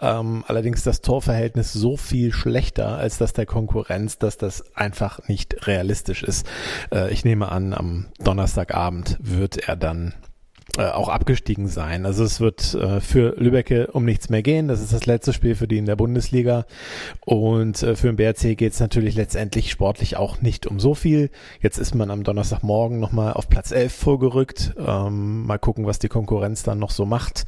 Ähm, 0.00 0.44
allerdings 0.46 0.82
das 0.84 1.00
Torverhältnis 1.00 1.72
so 1.72 1.96
viel 1.96 2.32
schlechter 2.32 2.98
als 2.98 3.18
das 3.18 3.32
der 3.32 3.46
Konkurrenz, 3.46 4.18
dass 4.18 4.36
das 4.36 4.62
einfach 4.76 5.26
nicht 5.28 5.66
realistisch 5.66 6.22
ist. 6.22 6.46
Äh, 6.92 7.12
ich 7.12 7.24
nehme 7.24 7.50
an, 7.50 7.72
am 7.72 8.06
Donnerstagabend 8.18 9.18
wird 9.20 9.68
er 9.68 9.76
dann 9.76 10.14
äh, 10.78 10.84
auch 10.88 11.10
abgestiegen 11.10 11.68
sein. 11.68 12.06
Also 12.06 12.24
es 12.24 12.40
wird 12.40 12.72
äh, 12.74 13.00
für 13.00 13.34
Lübecke 13.36 13.88
um 13.88 14.06
nichts 14.06 14.30
mehr 14.30 14.42
gehen. 14.42 14.68
Das 14.68 14.80
ist 14.80 14.92
das 14.92 15.04
letzte 15.04 15.34
Spiel 15.34 15.54
für 15.54 15.68
die 15.68 15.76
in 15.76 15.84
der 15.84 15.96
Bundesliga. 15.96 16.64
Und 17.20 17.82
äh, 17.82 17.94
für 17.94 18.06
den 18.06 18.16
BRC 18.16 18.56
geht 18.56 18.72
es 18.72 18.80
natürlich 18.80 19.14
letztendlich 19.14 19.70
sportlich 19.70 20.16
auch 20.16 20.40
nicht 20.40 20.66
um 20.66 20.80
so 20.80 20.94
viel. 20.94 21.30
Jetzt 21.60 21.76
ist 21.76 21.94
man 21.94 22.10
am 22.10 22.24
Donnerstagmorgen 22.24 23.00
nochmal 23.00 23.34
auf 23.34 23.50
Platz 23.50 23.70
11 23.70 23.92
vorgerückt. 23.92 24.74
Ähm, 24.78 25.44
mal 25.46 25.58
gucken, 25.58 25.84
was 25.84 25.98
die 25.98 26.08
Konkurrenz 26.08 26.62
dann 26.62 26.78
noch 26.78 26.90
so 26.90 27.04
macht, 27.04 27.44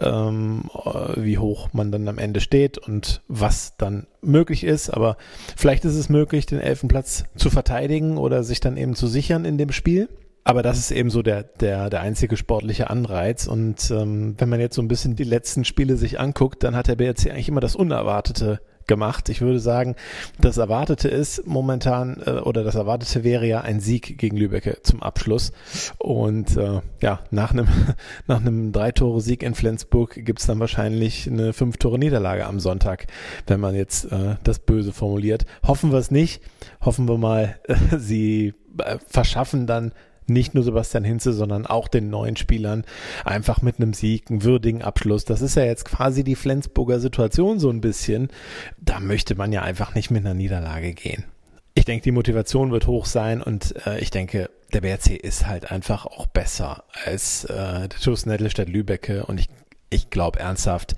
ähm, 0.00 0.70
äh, 0.84 1.22
wie 1.22 1.38
hoch 1.38 1.70
man 1.72 1.90
dann 1.90 2.06
am 2.06 2.18
Ende 2.18 2.40
steht 2.40 2.78
und 2.78 3.22
was 3.26 3.76
dann 3.78 4.06
möglich 4.22 4.62
ist. 4.62 4.90
Aber 4.90 5.16
vielleicht 5.56 5.84
ist 5.84 5.96
es 5.96 6.08
möglich, 6.08 6.46
den 6.46 6.60
elften 6.60 6.88
Platz 6.88 7.24
zu 7.34 7.50
verteidigen 7.50 8.16
oder 8.16 8.44
sich 8.44 8.60
dann 8.60 8.76
eben 8.76 8.94
zu 8.94 9.08
sichern 9.08 9.44
in 9.44 9.58
dem 9.58 9.72
Spiel. 9.72 10.08
Aber 10.44 10.62
das 10.62 10.78
ist 10.78 10.90
eben 10.90 11.10
so 11.10 11.22
der, 11.22 11.42
der, 11.42 11.90
der 11.90 12.00
einzige 12.00 12.36
sportliche 12.36 12.90
Anreiz. 12.90 13.46
Und 13.46 13.90
ähm, 13.90 14.34
wenn 14.38 14.48
man 14.48 14.60
jetzt 14.60 14.74
so 14.74 14.82
ein 14.82 14.88
bisschen 14.88 15.16
die 15.16 15.24
letzten 15.24 15.64
Spiele 15.64 15.96
sich 15.96 16.18
anguckt, 16.18 16.62
dann 16.62 16.74
hat 16.74 16.88
der 16.88 16.96
BRC 16.96 17.30
eigentlich 17.30 17.48
immer 17.48 17.60
das 17.60 17.76
Unerwartete 17.76 18.60
gemacht. 18.90 19.28
Ich 19.28 19.40
würde 19.40 19.60
sagen, 19.60 19.94
das 20.40 20.56
Erwartete 20.56 21.08
ist 21.08 21.46
momentan, 21.46 22.20
äh, 22.26 22.32
oder 22.40 22.64
das 22.64 22.74
Erwartete 22.74 23.22
wäre 23.22 23.46
ja 23.46 23.60
ein 23.60 23.78
Sieg 23.80 24.18
gegen 24.18 24.36
Lübecke 24.36 24.78
zum 24.82 25.02
Abschluss. 25.02 25.52
Und 25.98 26.56
äh, 26.56 26.80
ja, 27.00 27.20
nach 27.30 27.52
einem, 27.52 27.68
nach 28.26 28.40
einem 28.40 28.72
Drei-Tore-Sieg 28.72 29.44
in 29.44 29.54
Flensburg 29.54 30.24
gibt's 30.24 30.46
dann 30.46 30.58
wahrscheinlich 30.58 31.30
eine 31.30 31.52
Fünf-Tore-Niederlage 31.52 32.46
am 32.46 32.58
Sonntag, 32.58 33.06
wenn 33.46 33.60
man 33.60 33.76
jetzt 33.76 34.10
äh, 34.10 34.34
das 34.42 34.58
Böse 34.58 34.92
formuliert. 34.92 35.46
Hoffen 35.62 35.92
wir 35.92 35.98
es 35.98 36.10
nicht. 36.10 36.42
Hoffen 36.80 37.08
wir 37.08 37.16
mal, 37.16 37.60
äh, 37.68 37.76
sie 37.96 38.54
verschaffen 39.06 39.68
dann 39.68 39.92
nicht 40.30 40.54
nur 40.54 40.64
Sebastian 40.64 41.04
Hinze, 41.04 41.32
sondern 41.32 41.66
auch 41.66 41.88
den 41.88 42.10
neuen 42.10 42.36
Spielern 42.36 42.84
einfach 43.24 43.62
mit 43.62 43.76
einem 43.76 43.92
Sieg, 43.92 44.30
einen 44.30 44.42
würdigen 44.42 44.82
Abschluss. 44.82 45.24
Das 45.24 45.42
ist 45.42 45.56
ja 45.56 45.64
jetzt 45.64 45.84
quasi 45.84 46.24
die 46.24 46.36
Flensburger 46.36 47.00
Situation 47.00 47.58
so 47.58 47.70
ein 47.70 47.80
bisschen. 47.80 48.28
Da 48.78 49.00
möchte 49.00 49.34
man 49.34 49.52
ja 49.52 49.62
einfach 49.62 49.94
nicht 49.94 50.10
mit 50.10 50.24
einer 50.24 50.34
Niederlage 50.34 50.94
gehen. 50.94 51.24
Ich 51.74 51.84
denke, 51.84 52.02
die 52.02 52.12
Motivation 52.12 52.72
wird 52.72 52.86
hoch 52.86 53.06
sein 53.06 53.42
und 53.42 53.86
äh, 53.86 54.00
ich 54.00 54.10
denke, 54.10 54.50
der 54.72 54.80
BRC 54.80 55.10
ist 55.16 55.46
halt 55.46 55.70
einfach 55.70 56.06
auch 56.06 56.26
besser 56.26 56.84
als 57.04 57.44
äh, 57.44 57.88
der 57.88 57.88
TuS 57.88 58.26
Nettelstadt 58.26 58.68
Lübecke 58.68 59.24
und 59.26 59.38
ich, 59.38 59.48
ich 59.88 60.10
glaube 60.10 60.40
ernsthaft, 60.40 60.96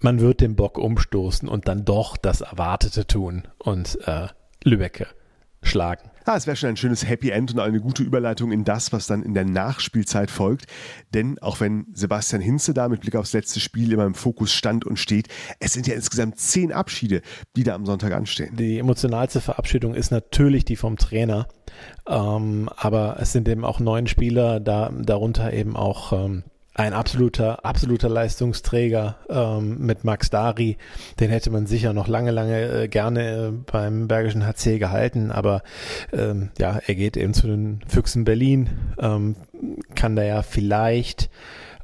man 0.00 0.20
wird 0.20 0.40
den 0.40 0.56
Bock 0.56 0.78
umstoßen 0.78 1.48
und 1.48 1.68
dann 1.68 1.84
doch 1.84 2.16
das 2.16 2.40
Erwartete 2.40 3.06
tun 3.06 3.48
und 3.58 3.98
äh, 4.06 4.28
Lübecke 4.64 5.06
schlagen. 5.62 6.10
Ah, 6.28 6.36
es 6.36 6.46
wäre 6.46 6.58
schon 6.58 6.68
ein 6.68 6.76
schönes 6.76 7.08
Happy 7.08 7.30
End 7.30 7.54
und 7.54 7.58
eine 7.58 7.80
gute 7.80 8.02
Überleitung 8.02 8.52
in 8.52 8.62
das, 8.62 8.92
was 8.92 9.06
dann 9.06 9.22
in 9.22 9.32
der 9.32 9.46
Nachspielzeit 9.46 10.30
folgt. 10.30 10.66
Denn 11.14 11.38
auch 11.38 11.58
wenn 11.60 11.86
Sebastian 11.94 12.42
Hinze 12.42 12.74
da 12.74 12.90
mit 12.90 13.00
Blick 13.00 13.16
aufs 13.16 13.32
letzte 13.32 13.60
Spiel 13.60 13.90
immer 13.92 14.04
im 14.04 14.12
Fokus 14.12 14.52
stand 14.52 14.84
und 14.84 14.98
steht, 14.98 15.28
es 15.58 15.72
sind 15.72 15.86
ja 15.86 15.94
insgesamt 15.94 16.38
zehn 16.38 16.70
Abschiede, 16.70 17.22
die 17.56 17.62
da 17.62 17.74
am 17.74 17.86
Sonntag 17.86 18.12
anstehen. 18.12 18.56
Die 18.56 18.78
emotionalste 18.78 19.40
Verabschiedung 19.40 19.94
ist 19.94 20.10
natürlich 20.10 20.66
die 20.66 20.76
vom 20.76 20.98
Trainer. 20.98 21.48
Ähm, 22.06 22.68
aber 22.76 23.16
es 23.20 23.32
sind 23.32 23.48
eben 23.48 23.64
auch 23.64 23.80
neun 23.80 24.06
Spieler, 24.06 24.60
da, 24.60 24.90
darunter 24.90 25.54
eben 25.54 25.76
auch 25.76 26.12
ähm, 26.12 26.44
ein 26.78 26.92
absoluter, 26.92 27.64
absoluter 27.64 28.08
Leistungsträger 28.08 29.16
ähm, 29.28 29.78
mit 29.78 30.04
Max 30.04 30.30
Dari. 30.30 30.76
Den 31.18 31.28
hätte 31.28 31.50
man 31.50 31.66
sicher 31.66 31.92
noch 31.92 32.06
lange, 32.06 32.30
lange 32.30 32.84
äh, 32.84 32.88
gerne 32.88 33.48
äh, 33.48 33.50
beim 33.50 34.06
Bergischen 34.06 34.46
HC 34.46 34.78
gehalten, 34.78 35.32
aber 35.32 35.62
ähm, 36.12 36.50
ja, 36.56 36.78
er 36.86 36.94
geht 36.94 37.16
eben 37.16 37.34
zu 37.34 37.48
den 37.48 37.80
Füchsen 37.88 38.24
Berlin, 38.24 38.70
ähm, 39.00 39.34
kann 39.96 40.14
da 40.14 40.22
ja 40.22 40.42
vielleicht 40.42 41.30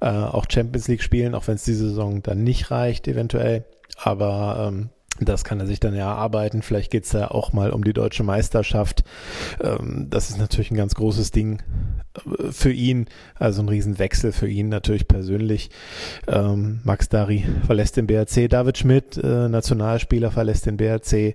äh, 0.00 0.06
auch 0.06 0.46
Champions 0.48 0.86
League 0.86 1.02
spielen, 1.02 1.34
auch 1.34 1.48
wenn 1.48 1.56
es 1.56 1.64
diese 1.64 1.88
Saison 1.88 2.22
dann 2.22 2.44
nicht 2.44 2.70
reicht, 2.70 3.08
eventuell. 3.08 3.64
Aber 3.96 4.68
ähm, 4.68 4.90
das 5.20 5.42
kann 5.42 5.58
er 5.58 5.66
sich 5.66 5.80
dann 5.80 5.94
ja 5.94 6.08
erarbeiten. 6.10 6.62
Vielleicht 6.62 6.92
geht's 6.92 7.12
ja 7.12 7.30
auch 7.30 7.52
mal 7.52 7.70
um 7.70 7.82
die 7.82 7.92
deutsche 7.92 8.22
Meisterschaft. 8.22 9.02
Ähm, 9.60 10.06
das 10.10 10.30
ist 10.30 10.38
natürlich 10.38 10.70
ein 10.70 10.76
ganz 10.76 10.94
großes 10.94 11.32
Ding 11.32 11.62
für 12.50 12.72
ihn. 12.72 13.06
Also 13.38 13.62
ein 13.62 13.68
Riesenwechsel 13.68 14.32
für 14.32 14.48
ihn 14.48 14.68
natürlich 14.68 15.08
persönlich. 15.08 15.70
Ähm, 16.26 16.80
Max 16.84 17.08
Dari 17.08 17.44
verlässt 17.66 17.96
den 17.96 18.06
BRC. 18.06 18.48
David 18.48 18.78
Schmidt, 18.78 19.16
äh, 19.16 19.48
Nationalspieler, 19.48 20.30
verlässt 20.30 20.66
den 20.66 20.76
BRC. 20.76 21.34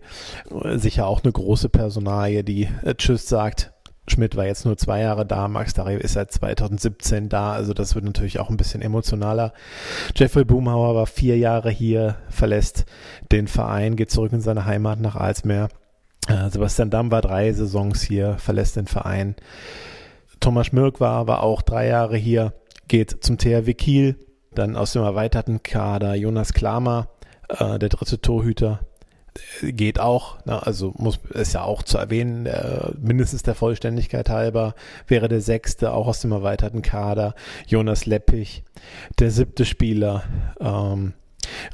Sicher 0.75 1.07
auch 1.07 1.23
eine 1.23 1.31
große 1.31 1.69
Personalie, 1.69 2.43
die 2.43 2.67
äh, 2.83 2.95
Tschüss 2.95 3.27
sagt. 3.27 3.73
Schmidt 4.07 4.35
war 4.35 4.45
jetzt 4.45 4.65
nur 4.65 4.75
zwei 4.75 5.01
Jahre 5.01 5.25
da, 5.25 5.47
Max 5.47 5.73
Dari 5.75 5.95
ist 5.95 6.13
seit 6.13 6.31
2017 6.31 7.29
da, 7.29 7.53
also 7.53 7.73
das 7.73 7.93
wird 7.93 8.05
natürlich 8.05 8.39
auch 8.39 8.49
ein 8.49 8.57
bisschen 8.57 8.81
emotionaler. 8.81 9.53
Jeffrey 10.15 10.43
Boomhauer 10.43 10.95
war 10.95 11.05
vier 11.05 11.37
Jahre 11.37 11.69
hier, 11.69 12.15
verlässt 12.27 12.85
den 13.31 13.47
Verein, 13.47 13.95
geht 13.95 14.09
zurück 14.09 14.33
in 14.33 14.41
seine 14.41 14.65
Heimat 14.65 14.99
nach 14.99 15.15
Alsmeer. 15.15 15.69
Äh, 16.27 16.49
Sebastian 16.49 16.89
Damm 16.89 17.11
war 17.11 17.21
drei 17.21 17.53
Saisons 17.53 18.01
hier, 18.01 18.37
verlässt 18.39 18.75
den 18.75 18.87
Verein. 18.87 19.35
Thomas 20.39 20.67
Schmirk 20.67 20.99
war, 20.99 21.27
war 21.27 21.43
auch 21.43 21.61
drei 21.61 21.87
Jahre 21.87 22.17
hier, 22.17 22.53
geht 22.87 23.23
zum 23.23 23.37
THW 23.37 23.73
Kiel, 23.73 24.15
dann 24.53 24.75
aus 24.75 24.93
dem 24.93 25.03
erweiterten 25.03 25.63
Kader 25.63 26.15
Jonas 26.15 26.53
Klamer, 26.53 27.09
äh, 27.49 27.79
der 27.79 27.89
dritte 27.89 28.21
Torhüter, 28.21 28.79
geht 29.61 29.99
auch, 29.99 30.43
ne, 30.45 30.65
also 30.65 30.93
muss 30.97 31.19
es 31.33 31.53
ja 31.53 31.63
auch 31.63 31.83
zu 31.83 31.97
erwähnen, 31.97 32.45
äh, 32.45 32.91
mindestens 32.99 33.43
der 33.43 33.55
Vollständigkeit 33.55 34.29
halber 34.29 34.75
wäre 35.07 35.27
der 35.27 35.41
sechste 35.41 35.91
auch 35.91 36.07
aus 36.07 36.21
dem 36.21 36.31
erweiterten 36.31 36.81
Kader, 36.81 37.35
Jonas 37.67 38.05
Leppich, 38.05 38.63
der 39.19 39.31
siebte 39.31 39.65
Spieler, 39.65 40.23
ähm, 40.59 41.13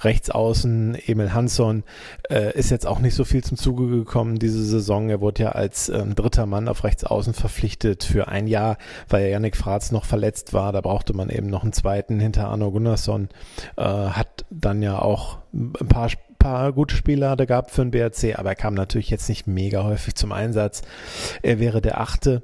rechts 0.01 0.29
außen 0.29 0.97
Emil 1.07 1.33
Hansson 1.33 1.83
äh, 2.29 2.57
ist 2.57 2.71
jetzt 2.71 2.87
auch 2.87 2.99
nicht 2.99 3.15
so 3.15 3.23
viel 3.23 3.43
zum 3.43 3.57
Zuge 3.57 3.87
gekommen 3.87 4.39
diese 4.39 4.63
Saison. 4.63 5.09
Er 5.09 5.21
wurde 5.21 5.43
ja 5.43 5.49
als 5.49 5.89
ähm, 5.89 6.15
dritter 6.15 6.45
Mann 6.45 6.67
auf 6.67 6.83
rechts 6.83 7.03
außen 7.03 7.33
verpflichtet 7.33 8.03
für 8.03 8.27
ein 8.27 8.47
Jahr, 8.47 8.77
weil 9.09 9.23
ja 9.23 9.29
Yannick 9.29 9.57
Fratz 9.57 9.91
noch 9.91 10.05
verletzt 10.05 10.53
war. 10.53 10.71
Da 10.71 10.81
brauchte 10.81 11.13
man 11.13 11.29
eben 11.29 11.47
noch 11.47 11.63
einen 11.63 11.73
zweiten 11.73 12.19
hinter 12.19 12.47
Arno 12.47 12.71
Gunnarsson. 12.71 13.29
Äh, 13.77 13.83
hat 13.83 14.45
dann 14.49 14.81
ja 14.81 14.99
auch 14.99 15.39
ein 15.53 15.87
paar 15.87 16.09
paar 16.45 16.73
gute 16.73 16.95
er 17.07 17.45
gehabt 17.47 17.71
für 17.71 17.83
den 17.83 17.89
BRC, 17.89 18.37
aber 18.37 18.49
er 18.49 18.55
kam 18.55 18.75
natürlich 18.75 19.09
jetzt 19.09 19.27
nicht 19.29 19.47
mega 19.47 19.83
häufig 19.83 20.13
zum 20.13 20.31
Einsatz. 20.31 20.83
Er 21.41 21.59
wäre 21.59 21.81
der 21.81 21.99
Achte. 21.99 22.43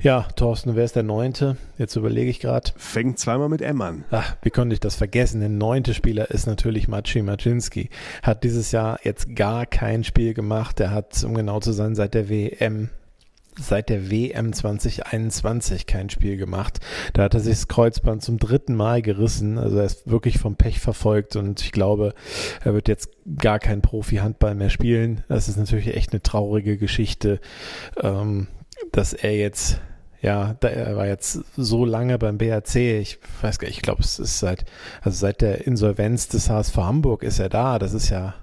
Ja, 0.00 0.28
Thorsten, 0.36 0.76
wer 0.76 0.84
ist 0.84 0.94
der 0.94 1.02
Neunte? 1.02 1.56
Jetzt 1.76 1.96
überlege 1.96 2.30
ich 2.30 2.38
gerade. 2.38 2.70
Fängt 2.76 3.18
zweimal 3.18 3.48
mit 3.48 3.60
M 3.60 3.82
an. 3.82 4.04
Ach, 4.12 4.36
wie 4.42 4.50
konnte 4.50 4.74
ich 4.74 4.78
das 4.78 4.94
vergessen? 4.94 5.40
Der 5.40 5.48
neunte 5.48 5.94
Spieler 5.94 6.30
ist 6.30 6.46
natürlich 6.46 6.86
Maciej 6.86 7.22
Maczynski. 7.22 7.90
Hat 8.22 8.44
dieses 8.44 8.70
Jahr 8.70 9.00
jetzt 9.02 9.34
gar 9.34 9.66
kein 9.66 10.04
Spiel 10.04 10.32
gemacht. 10.32 10.78
Er 10.78 10.92
hat, 10.92 11.24
um 11.24 11.34
genau 11.34 11.58
zu 11.58 11.72
sein, 11.72 11.96
seit 11.96 12.14
der 12.14 12.28
WM 12.28 12.88
seit 13.58 13.88
der 13.88 14.10
WM 14.10 14.52
2021 14.52 15.86
kein 15.86 16.10
Spiel 16.10 16.36
gemacht. 16.36 16.80
Da 17.12 17.24
hat 17.24 17.34
er 17.34 17.40
sich 17.40 17.54
das 17.54 17.68
Kreuzband 17.68 18.22
zum 18.22 18.38
dritten 18.38 18.74
Mal 18.74 19.02
gerissen. 19.02 19.58
Also 19.58 19.78
er 19.78 19.84
ist 19.84 20.08
wirklich 20.10 20.38
vom 20.38 20.56
Pech 20.56 20.80
verfolgt 20.80 21.36
und 21.36 21.60
ich 21.60 21.72
glaube, 21.72 22.14
er 22.64 22.74
wird 22.74 22.88
jetzt 22.88 23.10
gar 23.38 23.58
kein 23.58 23.82
Profi-Handball 23.82 24.54
mehr 24.54 24.70
spielen. 24.70 25.24
Das 25.28 25.48
ist 25.48 25.56
natürlich 25.56 25.94
echt 25.94 26.12
eine 26.12 26.22
traurige 26.22 26.76
Geschichte, 26.76 27.40
ähm, 28.02 28.48
dass 28.92 29.12
er 29.12 29.36
jetzt 29.36 29.80
ja, 30.22 30.54
da, 30.60 30.68
er 30.68 30.96
war 30.96 31.06
jetzt 31.06 31.40
so 31.56 31.86
lange 31.86 32.18
beim 32.18 32.36
BHC, 32.36 32.98
ich 33.00 33.18
weiß 33.40 33.58
gar 33.58 33.68
nicht, 33.68 33.78
ich 33.78 33.82
glaube, 33.82 34.02
es 34.02 34.18
ist 34.18 34.38
seit, 34.38 34.66
also 35.00 35.16
seit 35.16 35.40
der 35.40 35.66
Insolvenz 35.66 36.28
des 36.28 36.50
HSV 36.50 36.76
Hamburg 36.76 37.22
ist 37.22 37.38
er 37.38 37.48
da. 37.48 37.78
Das 37.78 37.94
ist 37.94 38.10
ja 38.10 38.34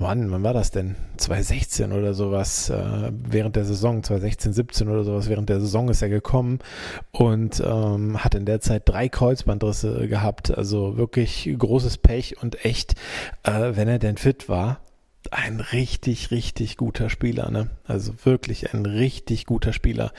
wann, 0.00 0.30
wann 0.30 0.42
war 0.42 0.54
das 0.54 0.70
denn? 0.70 0.96
2016 1.18 1.92
oder 1.92 2.14
sowas, 2.14 2.70
äh, 2.70 3.12
während 3.12 3.56
der 3.56 3.64
Saison, 3.64 4.02
2016, 4.02 4.52
17 4.52 4.88
oder 4.88 5.04
sowas, 5.04 5.28
während 5.28 5.48
der 5.48 5.60
Saison 5.60 5.88
ist 5.88 6.02
er 6.02 6.08
gekommen 6.08 6.58
und 7.12 7.62
ähm, 7.64 8.22
hat 8.22 8.34
in 8.34 8.46
der 8.46 8.60
Zeit 8.60 8.88
drei 8.88 9.08
Kreuzbandrisse 9.08 10.08
gehabt. 10.08 10.56
Also 10.56 10.96
wirklich 10.96 11.54
großes 11.56 11.98
Pech 11.98 12.42
und 12.42 12.64
echt, 12.64 12.94
äh, 13.44 13.72
wenn 13.74 13.88
er 13.88 13.98
denn 13.98 14.16
fit 14.16 14.48
war, 14.48 14.80
ein 15.30 15.60
richtig, 15.60 16.30
richtig 16.30 16.76
guter 16.76 17.10
Spieler, 17.10 17.50
ne? 17.50 17.68
Also 17.84 18.12
wirklich 18.24 18.72
ein 18.72 18.86
richtig 18.86 19.46
guter 19.46 19.72
Spieler. 19.72 20.12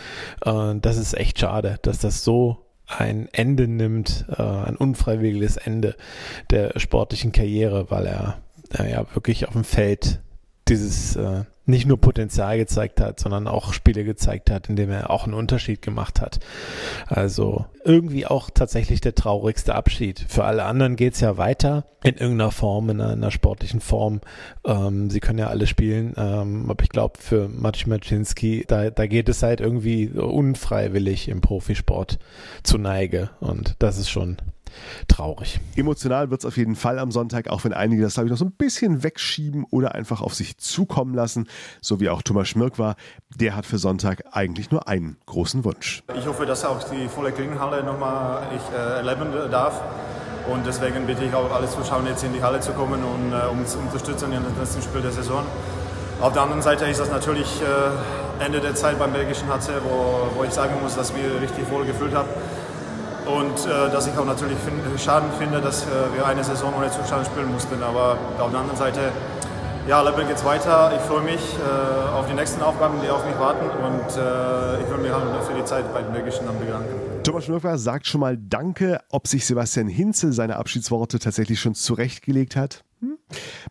Äh, 0.45 0.75
das 0.79 0.97
ist 0.97 1.17
echt 1.17 1.39
schade, 1.39 1.79
dass 1.81 1.99
das 1.99 2.23
so 2.23 2.65
ein 2.87 3.29
Ende 3.31 3.67
nimmt, 3.67 4.25
äh, 4.29 4.41
ein 4.41 4.75
unfreiwilliges 4.75 5.57
Ende 5.57 5.95
der 6.49 6.77
sportlichen 6.79 7.31
Karriere, 7.31 7.89
weil 7.89 8.05
er 8.05 8.37
ja 8.77 9.05
wirklich 9.13 9.47
auf 9.47 9.53
dem 9.53 9.63
Feld 9.63 10.19
dieses 10.67 11.15
äh, 11.15 11.43
nicht 11.65 11.85
nur 11.85 11.99
Potenzial 11.99 12.57
gezeigt 12.57 13.01
hat, 13.01 13.19
sondern 13.19 13.47
auch 13.47 13.73
Spiele 13.73 14.03
gezeigt 14.03 14.49
hat, 14.49 14.69
in 14.69 14.75
denen 14.75 14.91
er 14.91 15.09
auch 15.09 15.25
einen 15.25 15.33
Unterschied 15.33 15.81
gemacht 15.81 16.21
hat. 16.21 16.39
Also 17.07 17.65
irgendwie 17.83 18.25
auch 18.25 18.49
tatsächlich 18.49 19.01
der 19.01 19.15
traurigste 19.15 19.75
Abschied. 19.75 20.25
Für 20.27 20.43
alle 20.43 20.63
anderen 20.63 20.95
geht's 20.95 21.19
ja 21.19 21.37
weiter 21.37 21.85
in 22.03 22.15
irgendeiner 22.15 22.51
Form, 22.51 22.89
in 22.89 23.01
einer, 23.01 23.13
in 23.13 23.19
einer 23.19 23.31
sportlichen 23.31 23.79
Form. 23.79 24.21
Ähm, 24.65 25.09
sie 25.09 25.19
können 25.19 25.39
ja 25.39 25.47
alle 25.47 25.67
spielen, 25.67 26.13
ähm, 26.17 26.69
aber 26.69 26.83
ich 26.83 26.89
glaube 26.89 27.19
für 27.19 27.47
Maciej 27.47 27.87
Maczynski, 27.87 28.65
da, 28.67 28.89
da 28.89 29.07
geht 29.07 29.29
es 29.29 29.43
halt 29.43 29.61
irgendwie 29.61 30.09
unfreiwillig 30.09 31.29
im 31.29 31.41
Profisport 31.41 32.19
zu 32.63 32.77
Neige 32.77 33.29
und 33.39 33.75
das 33.79 33.97
ist 33.97 34.09
schon 34.09 34.37
traurig. 35.07 35.59
Emotional 35.75 36.29
wird 36.29 36.41
es 36.41 36.45
auf 36.45 36.57
jeden 36.57 36.75
Fall 36.75 36.99
am 36.99 37.11
Sonntag, 37.11 37.49
auch 37.49 37.63
wenn 37.63 37.73
einige 37.73 38.01
das, 38.01 38.15
glaube 38.15 38.27
ich, 38.27 38.31
noch 38.31 38.37
so 38.37 38.45
ein 38.45 38.51
bisschen 38.51 39.03
wegschieben 39.03 39.65
oder 39.69 39.95
einfach 39.95 40.21
auf 40.21 40.33
sich 40.33 40.57
zukommen 40.57 41.13
lassen, 41.13 41.47
so 41.81 41.99
wie 41.99 42.09
auch 42.09 42.21
Thomas 42.21 42.47
Schmirk 42.47 42.79
war. 42.79 42.95
Der 43.35 43.55
hat 43.55 43.65
für 43.65 43.77
Sonntag 43.77 44.23
eigentlich 44.31 44.71
nur 44.71 44.87
einen 44.87 45.17
großen 45.25 45.63
Wunsch. 45.63 46.03
Ich 46.15 46.25
hoffe, 46.25 46.45
dass 46.45 46.65
auch 46.65 46.83
die 46.89 47.07
volle 47.07 47.31
Klingenhalle 47.31 47.83
nochmal 47.83 48.43
ich 48.55 48.75
äh, 48.75 48.97
erleben 48.97 49.31
darf. 49.51 49.81
Und 50.51 50.65
deswegen 50.65 51.05
bitte 51.05 51.23
ich 51.23 51.33
auch 51.33 51.51
alle 51.51 51.69
Zuschauer 51.69 52.03
jetzt 52.07 52.23
in 52.23 52.33
die 52.33 52.41
Halle 52.41 52.59
zu 52.59 52.71
kommen 52.71 53.03
und 53.03 53.31
äh, 53.31 53.65
zu 53.65 53.77
unterstützen 53.77 54.31
in 54.33 54.43
das 54.43 54.57
letzten 54.57 54.81
Spiel 54.81 55.01
der 55.01 55.11
Saison. 55.11 55.43
Auf 56.19 56.33
der 56.33 56.43
anderen 56.43 56.61
Seite 56.61 56.85
ist 56.85 56.99
das 56.99 57.09
natürlich 57.09 57.61
äh, 57.61 58.43
Ende 58.43 58.59
der 58.59 58.75
Zeit 58.75 58.97
beim 58.99 59.11
belgischen 59.11 59.47
HC, 59.47 59.81
wo, 59.83 60.29
wo 60.37 60.43
ich 60.43 60.51
sagen 60.51 60.73
muss, 60.81 60.95
dass 60.95 61.15
wir 61.15 61.41
richtig 61.41 61.69
wohl 61.69 61.85
gefühlt 61.85 62.13
haben. 62.13 62.29
Und 63.31 63.65
äh, 63.65 63.89
dass 63.91 64.07
ich 64.07 64.17
auch 64.17 64.25
natürlich 64.25 64.57
find, 64.59 64.77
Schaden 64.99 65.29
finde, 65.37 65.61
dass 65.61 65.83
äh, 65.83 65.87
wir 66.15 66.25
eine 66.25 66.43
Saison 66.43 66.73
ohne 66.77 66.91
Zuschauer 66.91 67.23
spielen 67.23 67.51
mussten. 67.51 67.81
Aber 67.81 68.17
auf 68.39 68.51
der 68.51 68.59
anderen 68.59 68.77
Seite, 68.77 69.11
ja, 69.87 70.01
Level 70.01 70.25
geht's 70.25 70.43
weiter. 70.43 70.91
Ich 70.95 71.01
freue 71.01 71.21
mich 71.21 71.39
äh, 71.39 72.13
auf 72.13 72.27
die 72.27 72.33
nächsten 72.33 72.61
Aufgaben, 72.61 72.95
die 73.01 73.09
auf 73.09 73.25
mich 73.25 73.37
warten. 73.39 73.65
Und 73.65 74.17
äh, 74.17 74.81
ich 74.83 74.89
will 74.89 74.97
mich 74.97 75.11
halt 75.11 75.43
für 75.43 75.53
die 75.53 75.65
Zeit 75.65 75.91
bei 75.93 76.01
den 76.01 76.11
Belgischen 76.11 76.45
dann 76.45 76.59
bedanken. 76.59 76.89
Thomas 77.23 77.45
Schnurfer 77.45 77.77
sagt 77.77 78.07
schon 78.07 78.21
mal 78.21 78.37
Danke, 78.37 78.99
ob 79.09 79.27
sich 79.27 79.45
Sebastian 79.45 79.87
Hinzel 79.87 80.33
seine 80.33 80.57
Abschiedsworte 80.57 81.19
tatsächlich 81.19 81.59
schon 81.59 81.75
zurechtgelegt 81.75 82.55
hat. 82.55 82.83
Hm? 82.99 83.17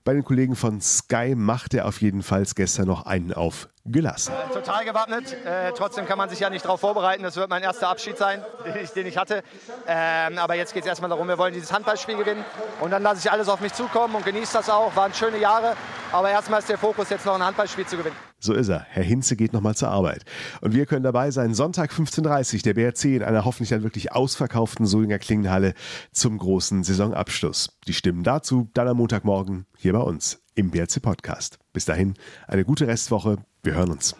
Bei 0.05 0.15
den 0.15 0.25
Kollegen 0.25 0.57
von 0.57 0.81
Sky 0.81 1.35
macht 1.37 1.75
er 1.75 1.87
auf 1.87 2.01
jeden 2.01 2.23
Fall 2.23 2.45
gestern 2.55 2.87
noch 2.87 3.07
einen 3.07 3.33
auf 3.33 3.69
gelassen. 3.85 4.33
Äh, 4.33 4.53
total 4.53 4.85
gewappnet. 4.85 5.37
Äh, 5.45 5.73
trotzdem 5.73 6.07
kann 6.07 6.19
man 6.19 6.29
sich 6.29 6.41
ja 6.41 6.51
nicht 6.51 6.65
darauf 6.65 6.81
vorbereiten. 6.81 7.23
Das 7.23 7.37
wird 7.37 7.49
mein 7.51 7.63
erster 7.63 7.89
Abschied 7.89 8.17
sein, 8.19 8.45
den 8.65 8.85
ich, 8.85 8.91
den 8.91 9.07
ich 9.07 9.17
hatte. 9.17 9.43
Ähm, 9.87 10.39
aber 10.39 10.55
jetzt 10.55 10.75
geht 10.75 10.83
es 10.83 10.89
erstmal 10.89 11.11
darum, 11.11 11.29
wir 11.29 11.39
wollen 11.39 11.55
dieses 11.55 11.73
Handballspiel 11.73 12.17
gewinnen. 12.17 12.45
Und 12.81 12.91
dann 12.91 13.03
lasse 13.03 13.21
ich 13.21 13.31
alles 13.31 13.49
auf 13.49 13.61
mich 13.61 13.73
zukommen 13.73 14.15
und 14.15 14.25
genieße 14.25 14.53
das 14.53 14.69
auch. 14.69 14.95
Waren 14.97 15.15
schöne 15.15 15.39
Jahre. 15.39 15.77
Aber 16.13 16.31
erstmal 16.31 16.59
ist 16.59 16.69
der 16.69 16.79
Fokus, 16.79 17.09
jetzt 17.11 17.25
noch 17.25 17.35
ein 17.35 17.43
Handballspiel 17.43 17.87
zu 17.87 17.97
gewinnen. 17.97 18.17
So 18.41 18.55
ist 18.55 18.69
er. 18.69 18.87
Herr 18.89 19.05
Hinze 19.05 19.37
geht 19.37 19.53
nochmal 19.53 19.77
zur 19.77 19.91
Arbeit. 19.91 20.25
Und 20.61 20.75
wir 20.75 20.87
können 20.87 21.05
dabei 21.05 21.31
sein. 21.31 21.55
Sonntag 21.55 21.93
15.30 21.93 22.55
Uhr, 22.55 22.61
der 22.63 22.75
BRC 22.75 23.05
in 23.05 23.23
einer 23.23 23.45
hoffentlich 23.45 23.69
dann 23.69 23.83
wirklich 23.83 24.13
ausverkauften 24.13 24.87
Solinger 24.87 25.19
Klingenhalle 25.19 25.75
zum 26.11 26.39
großen 26.39 26.83
Saisonabschluss. 26.83 27.79
Die 27.87 27.95
Stimmen 27.95 28.25
dazu 28.25 28.69
dann 28.75 28.89
am 28.89 28.97
Montagmorgen 28.97 29.67
hier 29.77 29.93
bei 29.93 30.01
uns 30.01 30.41
im 30.55 30.71
BRC 30.71 31.01
Podcast. 31.03 31.60
Bis 31.73 31.85
dahin 31.85 32.15
eine 32.49 32.65
gute 32.65 32.87
Restwoche. 32.87 33.39
Wir 33.63 33.75
hören 33.75 33.91
uns. 33.91 34.17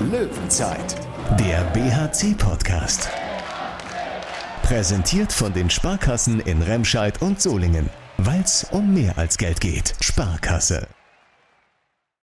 Löwenzeit, 0.00 0.94
der 1.40 1.64
BHC 1.72 2.34
Podcast. 2.36 3.08
Präsentiert 4.62 5.32
von 5.32 5.52
den 5.52 5.70
Sparkassen 5.70 6.40
in 6.40 6.62
Remscheid 6.62 7.22
und 7.22 7.40
Solingen. 7.40 7.88
Weil 8.18 8.42
es 8.42 8.64
um 8.70 8.92
mehr 8.94 9.16
als 9.16 9.38
Geld 9.38 9.60
geht. 9.60 9.94
Sparkasse. 10.00 10.88